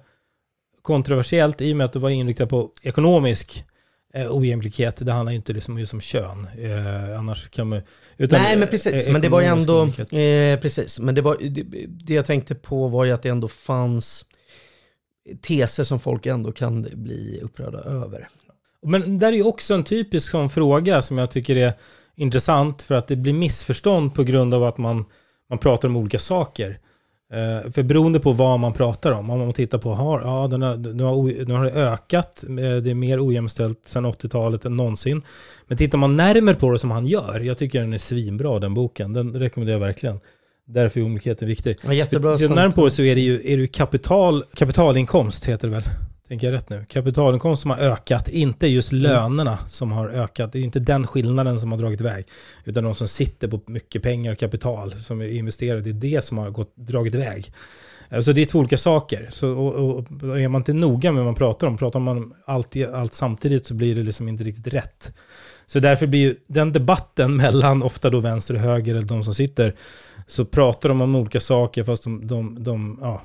[0.83, 3.65] kontroversiellt i och med att det var inriktat på ekonomisk
[4.13, 5.05] eh, ojämlikhet.
[5.05, 6.47] Det handlar ju inte liksom just om kön.
[6.57, 7.81] Eh, annars kan man
[8.17, 9.83] utan, Nej men precis, eh, men det var ju ändå,
[10.17, 13.47] eh, precis, men det, var, det, det jag tänkte på var ju att det ändå
[13.47, 14.25] fanns
[15.41, 18.27] teser som folk ändå kan bli upprörda över.
[18.85, 21.73] Men där är ju också en typisk sån fråga som jag tycker är
[22.15, 25.05] intressant för att det blir missförstånd på grund av att man,
[25.49, 26.79] man pratar om olika saker.
[27.33, 30.61] Eh, för beroende på vad man pratar om, om man tittar på, har, ja, den
[30.61, 35.21] har, nu, har, nu har ökat, eh, det är mer ojämställt sedan 80-talet än någonsin.
[35.67, 38.73] Men tittar man närmare på det som han gör, jag tycker den är svinbra den
[38.73, 40.19] boken, den rekommenderar jag verkligen.
[40.65, 41.77] Därför är ojämlikheten viktig.
[41.85, 44.43] Ja, jättebra Tittar man närmare på det så är det ju, är det ju kapital,
[44.53, 45.83] kapitalinkomst, heter det väl?
[46.27, 46.85] Tänker jag rätt nu?
[46.89, 49.03] Kapitalinkomst som har ökat, inte just Mm.
[49.03, 50.51] lönerna som har ökat.
[50.51, 52.25] Det är inte den skillnaden som har dragit iväg.
[52.65, 56.25] Utan de som sitter på mycket pengar och kapital som är investerade, det är det
[56.25, 57.53] som har gått, dragit iväg.
[58.21, 59.27] Så det är två olika saker.
[59.31, 62.33] Så, och, och, är man inte noga med vad man pratar om, pratar man om
[62.45, 65.13] allt, allt samtidigt så blir det liksom inte riktigt rätt.
[65.65, 69.75] Så därför blir den debatten mellan ofta då vänster och höger, eller de som sitter,
[70.27, 73.21] så pratar de om olika saker fast de, de, de ja,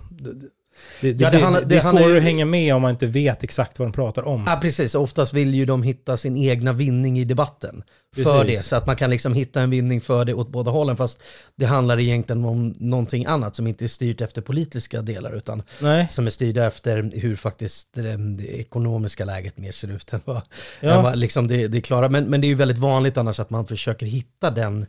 [1.01, 2.91] Det, det, Ja, det handlar- det, det är svårare ju- att hänga med om man
[2.91, 4.45] inte vet exakt vad de pratar om.
[4.47, 4.95] Ja, precis.
[4.95, 7.83] Oftast vill ju de hitta sin egna vinning i debatten.
[8.17, 8.59] För Precis.
[8.59, 10.97] det, så att man kan liksom hitta en vinning för det åt båda hållen.
[10.97, 11.23] Fast
[11.57, 16.07] det handlar egentligen om någonting annat som inte är styrt efter politiska delar utan Nej.
[16.11, 20.41] som är styrda efter hur faktiskt eh, det ekonomiska läget mer ser ut än vad,
[20.81, 20.91] Ja.
[20.91, 22.09] än vad liksom det, det är klara.
[22.09, 24.87] Men, men det är ju väldigt vanligt annars att man försöker hitta den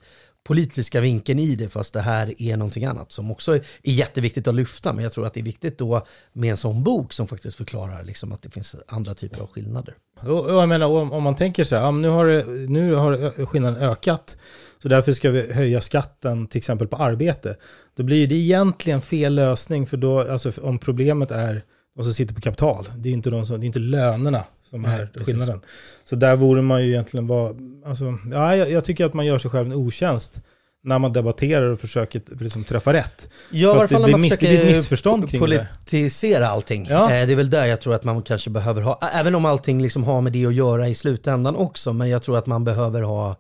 [0.50, 4.56] politiska vinkeln i det fast det här är någonting annat som också är jätteviktigt att
[4.56, 7.58] lyfta men jag tror att det är viktigt då med en sån bok som faktiskt
[7.58, 9.96] förklarar liksom att det finns andra typer av skillnader.
[10.22, 13.46] Och, och jag menar, om, om man tänker så här, nu har, det, nu har
[13.46, 14.38] skillnaden ökat,
[14.82, 17.56] så därför ska vi höja skatten till exempel på arbete.
[17.96, 21.64] Då blir det egentligen fel lösning, för då, alltså om problemet är
[21.96, 24.82] de som sitter på kapital, det är inte, de som, det är inte lönerna som
[24.82, 25.26] Nej, är precis.
[25.28, 25.62] skillnaden.
[26.04, 27.54] Så där borde man ju egentligen vara,
[27.86, 30.42] alltså, ja, jag, jag tycker att man gör sig själv en otjänst
[30.84, 33.30] när man debatterar och försöker liksom, träffa rätt.
[33.52, 35.68] Ja, i att fall det, när man det försöker missförstånd kring det.
[35.86, 36.88] politisera allting.
[36.90, 37.04] Ja.
[37.14, 39.82] Eh, Det är väl där jag tror att man kanske behöver ha, även om allting
[39.82, 43.02] liksom har med det att göra i slutändan också, men jag tror att man behöver
[43.02, 43.36] ha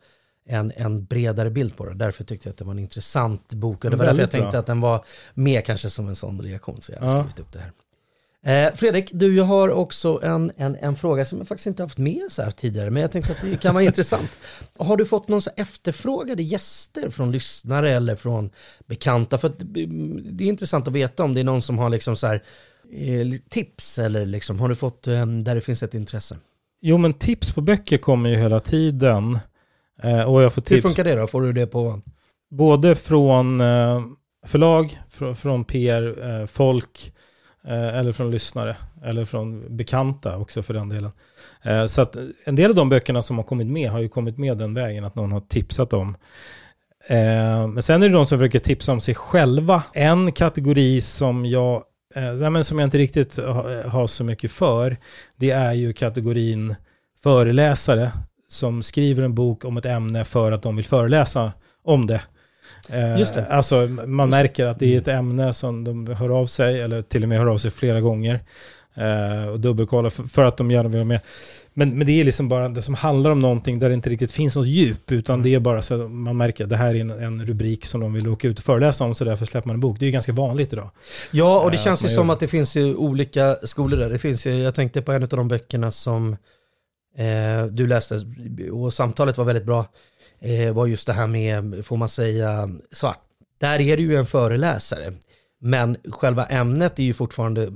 [0.50, 1.94] en, en bredare bild på det.
[1.96, 4.52] Därför tyckte jag att det var en intressant bok och det var därför jag tänkte
[4.52, 4.60] bra.
[4.60, 6.82] att den var med kanske som en sån reaktion.
[6.82, 7.24] Så jag har Ja.
[7.24, 7.72] skrivit upp det här.
[8.46, 11.98] Eh, Fredrik, du jag har också en, en, en fråga som jag faktiskt inte haft
[11.98, 14.40] med så här tidigare, men jag tänkte att det kan vara intressant.
[14.78, 18.50] Har du fått någon så efterfrågade gäster från lyssnare eller från
[18.88, 19.38] bekanta?
[19.38, 22.28] För mm, det är intressant att veta om det är någon som har liksom så
[22.28, 22.44] här
[22.92, 26.38] eh, tips eller liksom, har du fått eh, där det finns ett intresse?
[26.82, 29.40] Jo, men tips på böcker kommer ju hela tiden.
[30.04, 31.28] Eh, och jag får Hur tips funkar det då?
[31.28, 32.02] Får du det på...
[32.52, 34.02] både från eh,
[34.46, 37.14] förlag, från, från PR-folk, eh,
[37.68, 41.12] Eh, eller från lyssnare, eller från bekanta också för den delen.
[41.64, 44.38] Eh, så att en del av de böckerna som har kommit med har ju kommit
[44.38, 46.18] med den vägen att någon har tipsat om.
[47.08, 49.84] Eh, men sen är det de som försöker tipsa om sig själva.
[49.94, 51.84] En kategori som jag,
[52.52, 53.38] men som jag inte riktigt
[53.86, 54.98] har så mycket för,
[55.36, 56.76] det är ju kategorin
[57.24, 58.12] föreläsare
[58.48, 61.52] som skriver en bok om ett ämne för att de vill föreläsa
[61.84, 62.22] om det.
[62.90, 63.46] Eh, Just det.
[63.46, 67.24] Alltså man märker att det är ett ämne som de hör av sig, eller till
[67.24, 68.40] och med hör av sig flera gånger.
[68.96, 71.20] Eh, och dubbelkollar för, att de gärna vill vara med.
[71.74, 74.32] Men, men det är liksom bara det som handlar om någonting där det inte riktigt
[74.32, 77.02] finns något djup, utan det är bara så att man märker att det här är
[77.02, 79.74] en, en rubrik som de vill åka ut och föreläsa om, så därför släpper man
[79.74, 80.00] en bok.
[80.00, 80.90] Det är ju ganska vanligt idag.
[81.32, 84.10] Ja, och det Eh, känns ju som gör- att det finns ju olika skolor där.
[84.10, 86.32] Det finns ju, jag tänkte på en av de böckerna som
[87.18, 88.22] eh, du läste,
[88.72, 89.86] och samtalet var väldigt bra,
[90.42, 93.20] eh, var just det här med, får man säga, svart.
[93.60, 95.14] Där är det ju en föreläsare.
[95.62, 97.72] Men själva ämnet är ju fortfarande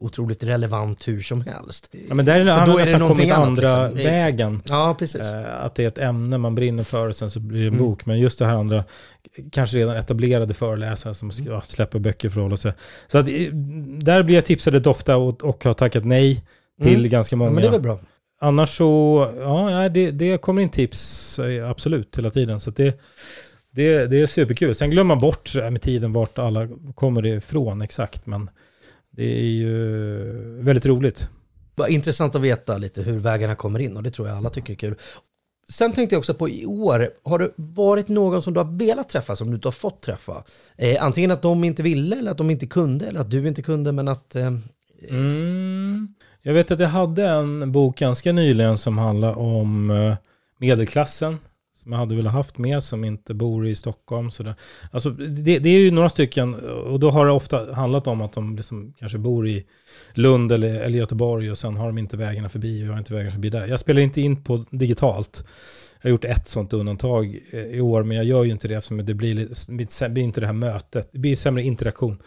[0.00, 1.90] otroligt relevant hur som helst.
[2.08, 4.02] Ja, men där Så har då man är det nästan kommit annat, andra liksom.
[4.04, 4.62] vägen.
[4.68, 5.32] Ja, precis.
[5.32, 7.74] Eh, att det är ett ämne man brinner för och sen så blir det en
[7.74, 7.86] Mm.
[7.86, 8.06] bok.
[8.06, 8.84] Men just det här andra,
[9.52, 12.72] kanske redan etablerade föreläsare som ska, ja, släpper böcker för att hålla sig.
[13.06, 13.34] Så att, eh,
[13.98, 16.44] där blir jag tipsad rätt ofta och, och har tackat nej
[16.82, 17.10] till Mm.
[17.10, 17.50] ganska Ja, många.
[17.50, 17.98] men det är väl bra.
[18.38, 22.60] Annars så, ja, det, det kommer in tips eh, absolut hela tiden.
[22.60, 23.00] Så det,
[23.70, 24.74] det, det är superkul.
[24.74, 28.26] Sen glömmer man bort här med tiden vart alla kommer ifrån exakt.
[28.26, 28.50] Men
[29.10, 31.28] det är ju väldigt roligt.
[31.74, 34.72] Vad intressant att veta lite hur vägarna kommer in och det tror jag alla tycker
[34.72, 34.94] är kul.
[35.68, 39.08] Sen tänkte jag också på i år, har det varit någon som du har velat
[39.08, 40.44] träffa som du inte har fått träffa?
[40.76, 43.62] Eh, antingen att de inte ville eller att de inte kunde eller att du inte
[43.62, 44.36] kunde men att...
[44.36, 44.50] Eh,
[45.10, 46.08] Mm.
[46.46, 50.14] Jag vet att jag hade en bok ganska nyligen som handlar om eh,
[50.58, 51.38] medelklassen.
[51.82, 54.30] Som jag hade velat haft med som inte bor i Stockholm.
[54.30, 54.54] Så det,
[54.90, 58.32] alltså, det, det är ju några stycken och då har det ofta handlat om att
[58.32, 59.66] de liksom kanske bor i
[60.14, 63.14] Lund eller, eller Göteborg och sen har de inte vägarna förbi och jag har inte
[63.14, 63.66] vägarna förbi där.
[63.66, 65.44] Jag spelar inte in på digitalt.
[66.00, 68.74] Jag har gjort ett sånt undantag eh, i år men jag gör ju inte det
[68.74, 71.08] eftersom det blir, det blir inte det här mötet.
[71.12, 72.18] Det blir sämre interaktion.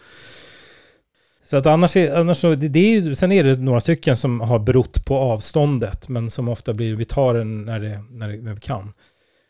[1.50, 4.16] Så att annars, är, annars så, det, det är ju, sen är det några stycken
[4.16, 8.28] som har berott på avståndet, men som ofta blir, vi tar den när, det, när,
[8.28, 8.92] det, när vi kan.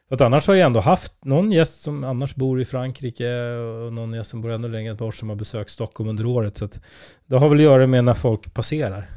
[0.08, 3.52] För att annars har jag ändå haft någon gäst som annars bor i Frankrike
[3.86, 6.58] och någon gäst som bor ännu längre bort som har besökt Stockholm under året.
[6.58, 6.80] Så att
[7.26, 9.10] det har väl att göra med när folk passerar.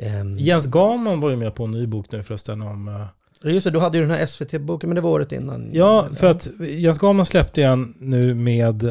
[0.00, 2.88] ehm, Jens Gaman var ju med på en ny bok nu förresten om...
[2.88, 5.70] eh, Just det, du hade ju den här SVT-boken men det var året innan.
[5.72, 8.84] Ja, för att Jens Gaman släppte en nu med,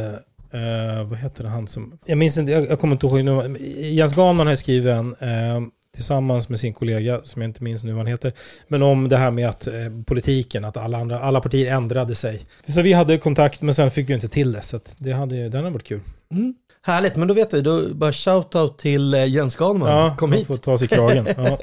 [0.54, 4.16] Uh, vad heter han som, jag minns inte, jag, jag kommer inte ihåg nu, Jens
[4.16, 8.00] Gaman har skrivit en uh, tillsammans med sin kollega, som jag inte minns nu vad
[8.00, 8.34] han heter,
[8.68, 9.74] men om det här med att eh,
[10.06, 12.42] politiken, att alla, andra, alla partier ändrade sig.
[12.68, 15.50] Så vi hade kontakt, men sen fick vi inte till det, så att det hade,
[15.50, 16.02] den hade varit kul.
[16.32, 16.54] Mm.
[16.82, 19.90] Härligt, men då vet du, då bara shoutout till eh, Jens Ganman.
[19.90, 20.48] Ja, Kom hit.
[20.48, 21.28] får ta sig kragen.
[21.38, 21.60] Ja.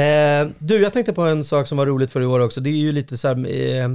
[0.00, 2.60] Eh, du, jag tänkte på en sak som var roligt för i år också.
[2.60, 3.88] Det är ju lite så här, eh,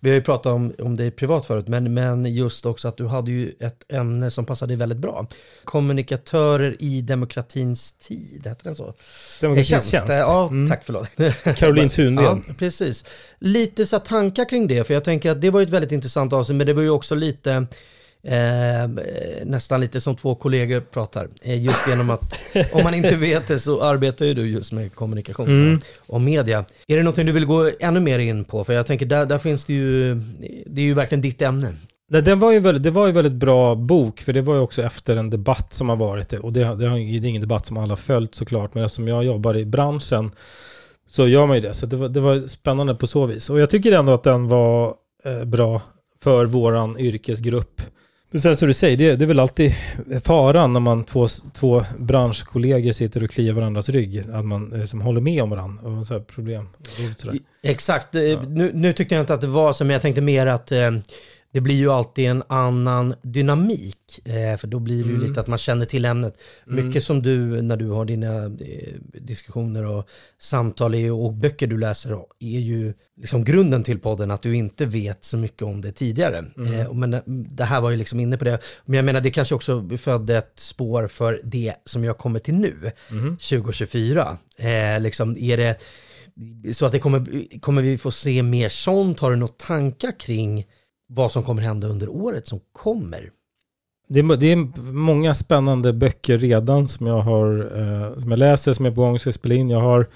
[0.00, 3.06] vi har ju pratat om, om det privat förut, men, men just också att du
[3.06, 5.26] hade ju ett ämne som passade dig väldigt bra.
[5.64, 8.94] Kommunikatörer i demokratins tid, heter det så?
[9.40, 9.90] Demokratins Tjänst.
[9.90, 10.08] tjänst.
[10.12, 10.70] Ja, Mm.
[10.70, 11.08] tack förlåt.
[11.58, 12.24] Caroline Thundén.
[12.48, 13.04] Ja, precis.
[13.38, 15.92] Lite så här tankar kring det, för jag tänker att det var ju ett väldigt
[15.92, 17.66] intressant avsnitt, men det var ju också lite
[18.28, 18.88] Eh,
[19.44, 21.28] nästan lite som två kollegor pratar.
[21.42, 22.40] Eh, just genom att,
[22.72, 25.80] om man inte vet det så arbetar ju du just med kommunikation Mm.
[26.06, 26.64] och media.
[26.86, 28.64] Är det någonting du vill gå ännu mer in på?
[28.64, 30.14] För jag tänker där, där finns det ju,
[30.66, 31.74] det är ju verkligen ditt ämne.
[32.08, 34.60] Nej, den var ju väldigt, det var ju väldigt bra bok, för det var ju
[34.60, 36.32] också efter en debatt som har varit.
[36.32, 39.56] Och det, det, är ingen debatt som alla har följt såklart, men eftersom jag jobbar
[39.56, 40.30] i branschen
[41.08, 41.74] så gör man ju det.
[41.74, 43.50] Så det var, det var spännande på så vis.
[43.50, 45.82] Och jag tycker ändå att den var eh, bra
[46.22, 47.80] för våran yrkesgrupp.
[48.30, 49.74] Men sen som du säger, det, det är väl alltid
[50.24, 54.24] faran när man två, två branschkollegor sitter och kliar varandras rygg.
[54.32, 56.68] Att man liksom håller med om varandra och så problem.
[57.62, 60.46] Exakt, Eh, nu, nu tyckte jag inte att det var så, men jag tänkte mer
[60.46, 60.90] att eh,
[61.56, 63.96] det blir ju alltid en annan dynamik.
[64.24, 65.28] Eh, för då blir det ju Mm.
[65.28, 66.34] lite att man känner till ämnet.
[66.70, 66.86] Mm.
[66.86, 72.12] Mycket som du, när du har dina eh, diskussioner och samtal och böcker du läser
[72.40, 76.44] är ju liksom grunden till podden att du inte vet så mycket om det tidigare.
[76.56, 76.80] Mm.
[76.80, 77.22] Eh, men
[77.56, 78.58] det här var ju liksom inne på det.
[78.84, 82.54] Men jag menar det kanske också födde ett spår för det som jag kommer till
[82.54, 83.36] nu, Mhm.
[83.36, 84.38] 2024.
[84.58, 85.76] Eh, liksom är det
[86.72, 87.26] så att det kommer,
[87.60, 89.20] kommer vi få se mer sånt?
[89.20, 90.64] Har du några tankar kring
[91.08, 93.30] vad som kommer hända under året som kommer?
[94.08, 98.72] Det är, det är många spännande böcker redan som jag har eh, som jag läser,
[98.72, 99.70] som jag är på gång ska spela in.
[99.70, 100.06] Jag har,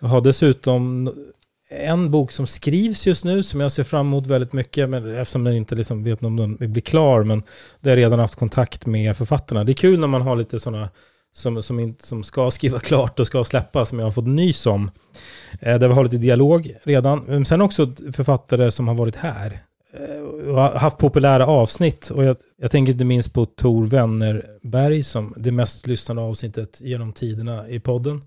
[0.00, 1.10] jag har dessutom
[1.70, 5.46] en bok som skrivs just nu som jag ser fram emot väldigt mycket, men eftersom
[5.46, 7.42] jag inte liksom vet om den blir klar, men
[7.80, 9.64] det har jag redan haft kontakt med författarna.
[9.64, 10.90] Det är kul när man har lite sådana
[11.32, 14.66] som, som, inte, som ska skriva klart och ska släppa, som jag har fått nys
[14.66, 14.90] om.
[15.60, 17.24] Eh, där vi har lite dialog redan.
[17.26, 19.60] Men sen också författare som har varit här
[20.48, 22.10] och har haft populära avsnitt.
[22.10, 27.12] Och jag, jag tänker inte minst på Tor Wennerberg som det mest lyssnade avsnittet genom
[27.12, 28.22] tiderna i podden.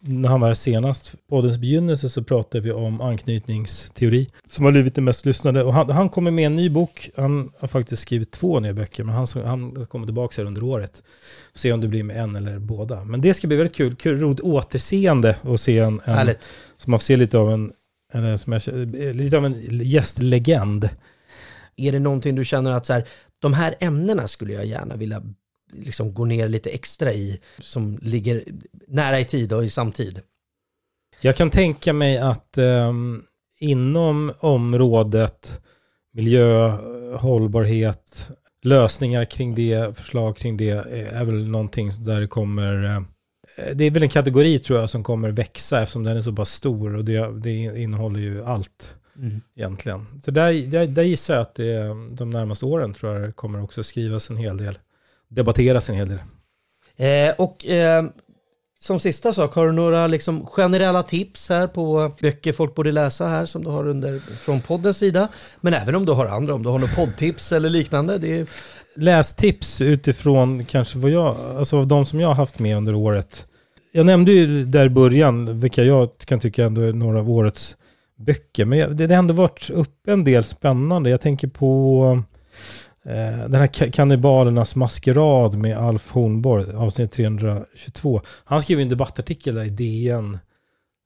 [0.00, 4.94] När han var här senast, poddens begynnelse, så pratade vi om anknytningsteori som har blivit
[4.94, 5.64] det mest lyssnade.
[5.64, 7.10] Och han, han kommer med en ny bok.
[7.16, 11.02] Han har faktiskt skrivit två nya böcker, men han, han kommer tillbaka här under året.
[11.54, 13.04] Se om det blir med en eller båda.
[13.04, 13.96] Men det ska bli väldigt kul.
[13.96, 16.34] kul roligt återseende och se en, en
[16.78, 17.72] som man får se lite av en,
[18.12, 18.62] eller som jag,
[19.16, 20.88] lite av en gästlegend.
[21.76, 23.04] Är det någonting du känner att så här,
[23.38, 25.22] de här ämnena skulle jag gärna vilja
[25.72, 28.44] liksom gå ner lite extra i, som ligger
[28.88, 30.20] nära i tid och i samtid?
[31.20, 32.92] Jag kan tänka mig att eh,
[33.60, 35.60] inom området
[36.12, 36.70] miljö,
[37.16, 38.30] hållbarhet,
[38.62, 43.02] lösningar kring det, förslag kring det eh, är väl någonting där det kommer eh,
[43.74, 46.50] det är väl en kategori tror jag som kommer växa eftersom den är så pass
[46.50, 49.40] stor och det, det innehåller ju allt Mm.
[49.56, 50.06] egentligen.
[50.24, 51.78] Så där, där, där gissar jag att det,
[52.10, 54.78] de närmaste åren tror jag kommer också skrivas en hel del,
[55.28, 56.18] debatteras en hel del.
[56.96, 58.04] Eh, och eh,
[58.80, 63.26] som sista sak, har du några liksom generella tips här på böcker folk borde läsa
[63.26, 65.28] här som du har under, från poddens sida?
[65.60, 68.18] Men även om du har andra, om du har några poddtips eller liknande.
[68.18, 68.46] Det är,
[68.96, 73.46] lästips utifrån kanske vad jag, alltså av de som jag har haft med under året.
[73.92, 77.76] Jag nämnde ju där i början vilka jag kan tycka ändå är några av årets
[78.16, 78.64] böcker.
[78.64, 81.10] Men det, det har ändå varit upp en del spännande.
[81.10, 82.22] Jag tänker på
[83.04, 88.22] eh, den här Kannibalernas maskerad med Alf Hornborg, avsnitt 322.
[88.44, 90.38] Han skrev en debattartikel där i DN,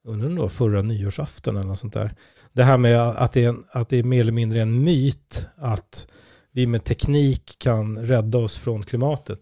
[0.06, 2.14] undrar om det var förra nyårsafton eller något sånt där.
[2.52, 5.48] Det här med att det, är en, att det är mer eller mindre en myt
[5.56, 6.06] att
[6.52, 9.38] vi med teknik kan rädda oss från klimatet.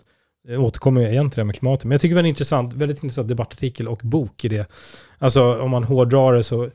[0.49, 1.85] Jag återkommer jag igen till det här med klimatet.
[1.85, 4.67] Men jag tycker det var en intressant, väldigt intressant debattartikel och bok i det.
[5.19, 6.71] Alltså om man hårdrar det så,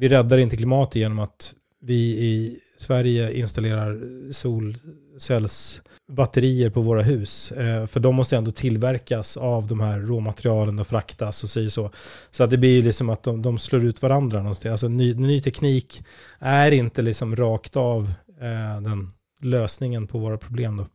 [0.00, 4.00] vi räddar inte klimatet genom att vi i Sverige installerar
[4.32, 7.52] solcellsbatterier på våra hus.
[7.52, 11.70] Eh, för de måste ändå tillverkas av de här råmaterialen och fraktas och så.
[11.70, 11.90] så.
[12.30, 14.72] Så att det blir ju liksom att de, de slår ut varandra någonstans.
[14.72, 16.02] Alltså ny, ny teknik
[16.38, 19.10] är inte liksom rakt av eh, den
[19.40, 20.86] lösningen på våra problem då.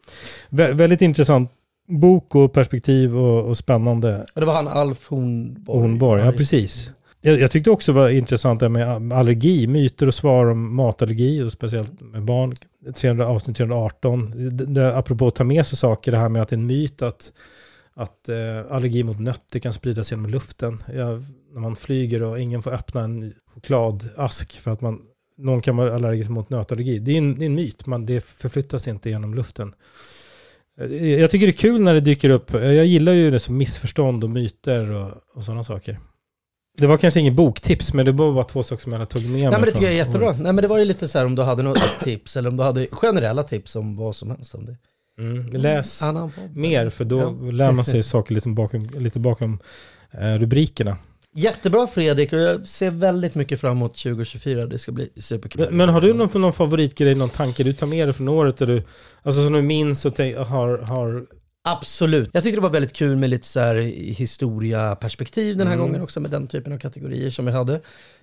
[0.50, 1.52] Vä väldigt intressant
[1.88, 4.26] bok och perspektiv och, och spännande.
[4.34, 5.82] och det var han Alf Hornborg.
[5.82, 6.92] Hornborg, ja precis.
[7.26, 11.42] Jag, jag tyckte också det var intressant det med allergi, myter och svar om matallergi
[11.42, 12.56] och speciellt med barn.
[12.96, 14.34] 300, avsnitt 318.
[14.58, 16.68] Det, det, apropå att ta med sig saker, det här med att det är en
[16.68, 17.34] myt att,
[17.94, 20.84] att eh, allergi mot nötter kan spridas genom luften.
[20.94, 21.24] Jag,
[21.54, 25.02] när man flyger och ingen får öppna en chokladask för att man,
[25.38, 27.00] någon kan vara allergisk mot nötallergi.
[27.00, 29.74] Det är en, det är en myt, man, det förflyttas inte genom luften.
[30.82, 32.54] Eh, jag tycker det är kul när det dyker upp.
[32.54, 36.00] Jag gillar ju det som missförstånd och myter och, och sådana saker.
[36.78, 39.32] Det var kanske ingen boktips, men det var bara två saker som jag tog med
[39.32, 39.42] mig.
[39.42, 40.32] Nej men det tycker jag är jättebra.
[40.32, 42.58] Nej men det var ju lite så här om du hade något tips eller om
[42.58, 44.56] du hade generella tips om vad som helst.
[44.56, 44.78] Om det.
[45.20, 46.32] Mm, läs podd.
[46.56, 47.52] mer, för då Ja.
[47.52, 49.60] lär man sig saker lite bakom, lite bakom
[50.12, 50.98] eh, rubrikerna.
[51.38, 54.66] Jättebra Fredrik och jag ser väldigt mycket fram emot 2024.
[54.66, 55.62] Det ska bli superkul.
[55.66, 58.58] Men, men har du någon, någon favoritgrej, någon tanke du tar med dig från året?
[58.58, 58.84] Där du,
[59.24, 61.26] alltså som du minns och tänk, har, har...
[61.68, 62.30] Absolut.
[62.34, 63.76] Jag tycker det var väldigt kul med lite så här
[64.56, 65.86] historiaperspektiv den här Mm.
[65.88, 67.82] gången också med den typen av kategorier som jag hade.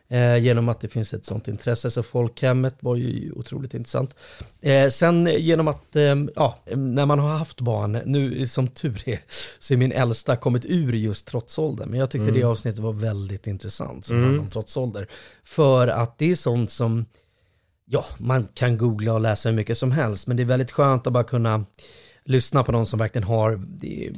[0.09, 1.90] Eh, genom att det finns ett sånt intresse.
[1.90, 4.16] Så folkhemmet var ju otroligt intressant.
[4.61, 9.18] Eh, sen genom att, eh, ja, när man har haft barn, nu som tur är,
[9.59, 11.88] så är min äldsta kommit ur just trotsåldern.
[11.90, 12.40] Men jag tyckte Mm.
[12.40, 14.26] det avsnittet var väldigt intressant som Mm.
[14.28, 15.09] handlar om trotsålder.
[15.45, 17.07] För att det är sånt som,
[17.86, 20.26] ja, man kan googla och läsa hur mycket som helst.
[20.26, 21.64] Men det är väldigt skönt att bara kunna
[22.24, 23.52] lyssna på någon som verkligen har
[23.82, 24.12] eh,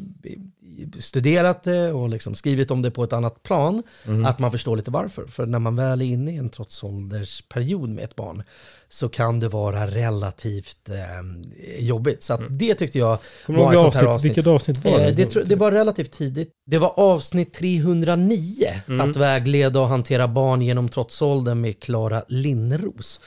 [0.99, 3.83] studerat det och liksom skrivit om det på ett annat plan.
[4.07, 4.25] Mm.
[4.27, 5.27] Att man förstår lite varför.
[5.27, 8.43] För när man väl är inne i en trotsåldersperiod med ett barn
[8.89, 12.23] så kan det vara relativt eh, jobbigt.
[12.23, 13.19] Så att det tyckte jag
[13.49, 13.61] Mm.
[13.61, 15.09] Kommer var ett sånt här avsnitt, vilket avsnitt var det?
[15.09, 16.51] Eh, det, det var relativt tidigt.
[16.67, 19.11] Det var avsnitt 309, Mm.
[19.11, 23.21] att vägleda och hantera barn genom trotsåldern med Klara Linnros.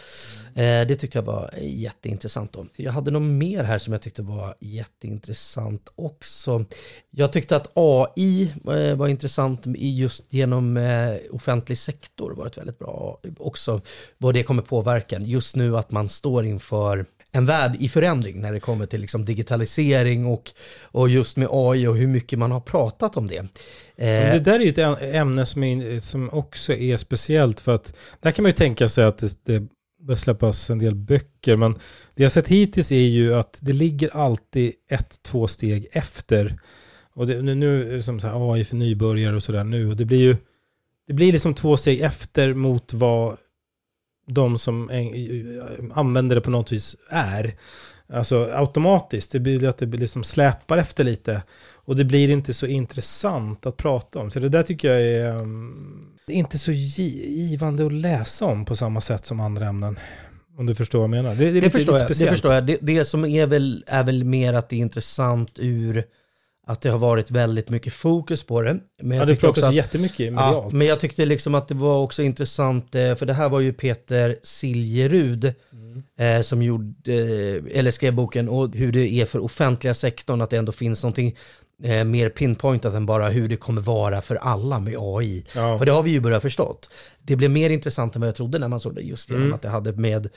[0.56, 2.54] Eh, det tyckte jag var jätteintressant.
[2.54, 2.66] Då.
[2.76, 6.66] Jag hade något mer här som jag tyckte var jätteintressant också.
[7.12, 12.80] Jag tyckte att AI eh, var intressant i just genom eh, offentlig sektor varit väldigt
[12.80, 13.82] bra också.
[14.18, 15.20] Vad det kommer påverka.
[15.20, 19.26] Just nu att man står inför en värld i förändring när det kommer till liksom
[19.26, 23.38] digitalisering och, och just med AI och hur mycket man har pratat om det.
[23.96, 27.96] Eh, det där är ju ett ämne som, är, som också är speciellt för att
[28.22, 29.68] där kan man ju tänka sig att det, det
[30.02, 31.74] bör släppas en del böcker men
[32.16, 36.58] det jag sett hittills är ju att det ligger alltid ett, två steg efter.
[37.18, 39.90] Och det, nu, nu är det som så här AI för nybörjare och sådär nu
[39.90, 40.38] och det blir ju
[41.08, 43.38] det blir liksom två steg efter mot vad
[44.28, 44.90] de som
[45.94, 47.54] använder det på något vis är.
[48.14, 51.44] Alltså automatiskt, det blir att det blir liksom släpar efter lite.
[51.76, 54.32] Och det blir inte så intressant att prata om.
[54.32, 58.76] Så det där tycker jag är um, inte så gi- givande att läsa om på
[58.76, 60.00] samma sätt som andra ämnen.
[60.58, 61.36] Om du förstår vad jag menar.
[61.36, 62.66] Det, det, det, lite, förstår lite jag, det förstår jag.
[62.66, 66.04] Det, det som är väl, är väl mer att det är intressant ur
[66.68, 68.80] att det har varit väldigt mycket fokus på det.
[69.02, 70.74] Men Ja, det också pratas att- jättemycket Ja, medialt.
[70.74, 73.74] men jag tyckte liksom att det var också intressant, eh, för det här var ju
[73.74, 76.04] Peter Siljerud Mm.
[76.38, 80.50] eh, som gjorde, eh, eller skrev boken, och hur det är för offentliga sektorn, att
[80.50, 81.36] det ändå finns någonting
[81.84, 85.46] eh, mer pinpointat än bara hur det kommer vara för alla med AI.
[85.56, 85.78] Ja.
[85.78, 86.90] För det har vi ju börjat förstått.
[87.22, 89.54] Det blev mer intressant än vad jag trodde när man såg det, just genom Mm.
[89.54, 90.30] att det hade med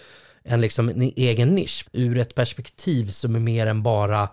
[0.45, 4.29] en, liksom, en egen nisch, ur ett perspektiv som är mer än bara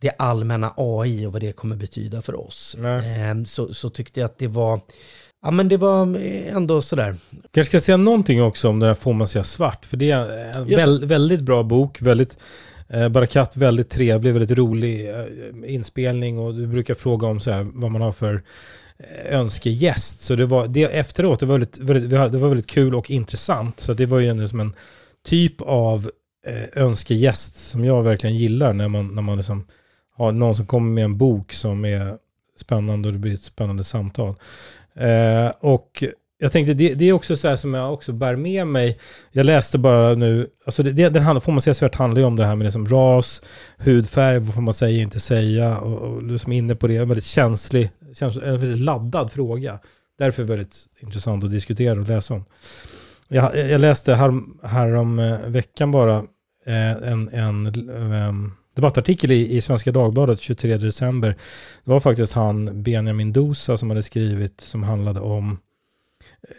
[0.00, 2.76] det allmänna AI och vad det kommer betyda för oss.
[2.78, 3.30] Nej.
[3.30, 4.80] Eh, så, så tyckte jag att det var,
[5.42, 7.16] ja men det var ändå sådär.
[7.50, 9.84] kanske ska säga någonting också om den här Får man säga svart.
[9.84, 12.02] För det är en väl, väldigt bra bok.
[12.02, 12.38] Väldigt,
[12.88, 15.24] eh, Barakat, väldigt trevlig, väldigt rolig eh,
[15.66, 16.38] inspelning.
[16.38, 18.42] Och du brukar fråga om så här, vad man har för
[18.98, 20.20] eh, önskegäst.
[20.20, 23.80] Så det var, det, efteråt, det var, väldigt, väldigt, det var väldigt kul och intressant.
[23.80, 24.74] Så det var ju ändå som en
[25.26, 26.10] typ av
[26.46, 28.72] eh, önskegäst som jag verkligen gillar.
[28.72, 29.64] När man, när man liksom
[30.18, 32.16] har någon som kommer med en bok som är
[32.56, 34.34] spännande och det blir ett spännande samtal.
[34.94, 36.04] Eh, och
[36.40, 38.98] jag tänkte, det, det är också så här som jag också bär med mig.
[39.32, 42.26] Jag läste bara nu, alltså det, det, den handlar, får man säga svart handlar ju
[42.26, 43.42] om det här med liksom ras,
[43.76, 45.78] hudfärg, vad får man säga, inte säga.
[45.78, 49.32] Och, och du som är inne på det, en väldigt känslig, känslig en väldigt laddad
[49.32, 49.78] fråga.
[50.18, 52.44] Därför väldigt intressant att diskutera och läsa om.
[53.28, 56.18] Jag, jag läste här, här om eh, veckan bara
[56.66, 61.28] eh, en, en en debattartikel i, i Svenska Dagbladet 23 december.
[61.84, 65.58] Det var faktiskt han Benjamin Dosa som hade skrivit som handlade om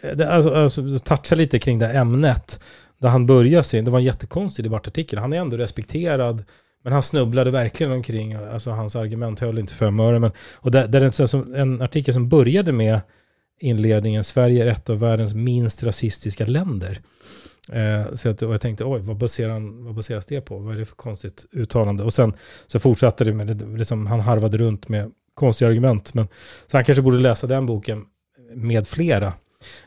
[0.02, 2.60] eh, det, alltså, alltså, toucha lite kring det ämnet.
[2.98, 5.18] Där han börjar sin, det var en jättekonstig debattartikel.
[5.18, 6.44] Han är ändå respekterad.
[6.82, 10.18] Men han snubblade verkligen omkring, alltså hans argument höll inte fem öre.
[10.18, 13.00] Men, och där, där är en, en artikel som började med
[13.60, 16.98] inledningen, Sverige är ett av världens minst rasistiska länder.
[17.68, 20.58] Eh, så att, och jag tänkte, oj, vad, baserar han, vad baseras det på?
[20.58, 22.04] Vad är det för konstigt uttalande?
[22.04, 22.32] Och sen
[22.66, 26.14] så fortsatte det med, det, liksom, han harvade runt med konstiga argument.
[26.14, 26.28] Men,
[26.66, 28.04] så han kanske borde läsa den boken
[28.54, 29.32] med flera.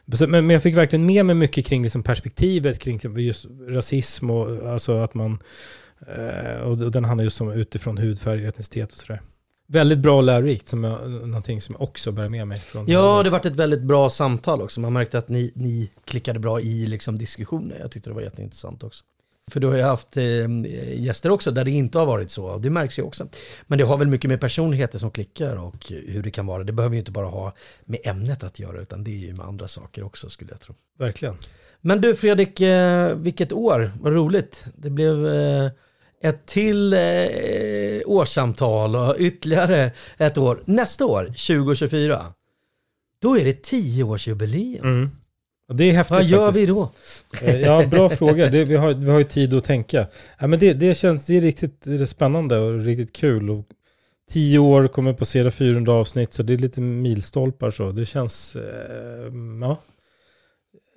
[0.06, 4.30] Men, men jag fick verkligen med mig mycket kring liksom perspektivet kring typ just rasism
[4.30, 5.40] och alltså att man
[6.08, 9.22] eh, och den handlar just om utifrån hudfärg, och etnicitet och sådär.
[9.68, 12.59] Väldigt bra och lärorikt, som jag, någonting som jag också bär med mig.
[12.59, 14.80] Från Ja, det varit ett väldigt bra samtal också.
[14.82, 17.78] Man märkte att ni, ni klickade bra i liksom diskussioner.
[17.80, 19.03] Jag tyckte det var jätteintressant också.
[19.51, 20.24] För du har ju haft eh,
[20.95, 22.57] gäster också där det inte har varit så.
[22.57, 23.28] Det märks ju också.
[23.68, 26.64] Men det har väl mycket med personligheter som klickar och hur det kan vara.
[26.64, 27.53] Det behöver ju inte bara ha
[27.86, 30.76] med ämnet att göra utan det är ju med andra saker också skulle jag tro.
[30.97, 31.38] Verkligen.
[31.82, 34.66] Men du Fredrik, eh, vilket år, vad roligt.
[34.76, 35.72] Det blev eh,
[36.24, 37.00] ett till eh,
[38.06, 40.64] årssamtal och ytterligare ett år.
[40.66, 42.34] Nästa år, 2024,
[43.22, 44.86] då är det tioårsjubileum.
[44.86, 45.10] Mm.
[45.74, 46.62] Det är häftigt Vad gör faktiskt.
[46.62, 46.92] vi då?
[47.42, 48.50] Eh, Ja, bra fråga.
[48.50, 50.08] Det, vi, har, vi har ju tid att tänka.
[50.40, 53.50] Ja, men det, det känns det är riktigt det är spännande och riktigt kul.
[53.50, 53.66] Och
[54.30, 57.92] tio år kommer passera 400 avsnitt, så det är lite milstolpar så.
[57.92, 58.56] Det känns...
[58.56, 59.78] Eh, ja.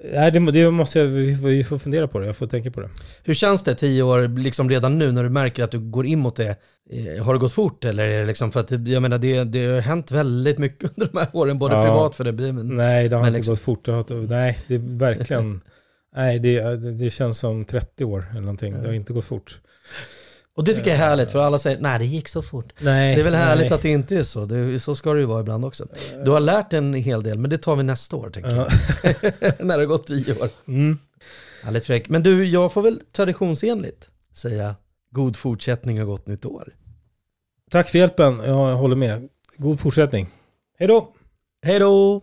[0.04, 2.26] Nej, det, det måste jag, vi, vi får fundera på det.
[2.26, 2.88] Jag får tänka på det.
[3.24, 6.18] Hur känns det tio år liksom redan nu när du märker att du går in
[6.18, 6.56] mot det?
[6.90, 9.66] Eh, Har det gått fort eller är det liksom för att jag menar det, det
[9.66, 11.82] har hänt väldigt mycket under de här åren, både Ja.
[11.82, 13.84] privat för det blir men, Nej, det har men inte liksom- gått fort.
[13.84, 15.60] Det har, nej, det är verkligen...
[16.16, 18.72] nej, det, det, det känns som 30 år eller någonting.
[18.82, 19.58] Det har inte gått fort.
[20.56, 22.72] Och det tycker jag är härligt för alla säger nej det gick så fort.
[22.80, 23.72] Nej, Det är väl härligt nej.
[23.72, 25.86] att det inte är så, det, så ska det ju vara ibland också.
[26.24, 28.66] Du har lärt en hel del men det tar vi nästa år tänker jag.
[29.66, 30.48] när det har gått tio år.
[30.68, 30.98] Mm.
[31.62, 32.08] Härligt Fredrik.
[32.08, 34.74] Men du, jag får väl traditionsenligt säga
[35.10, 36.74] god fortsättning och gott nytt år.
[37.70, 38.38] Tack för hjälpen.
[38.44, 39.28] Jag håller med.
[39.56, 40.28] God fortsättning.
[40.78, 41.12] Hej då!
[41.62, 42.22] Hej då!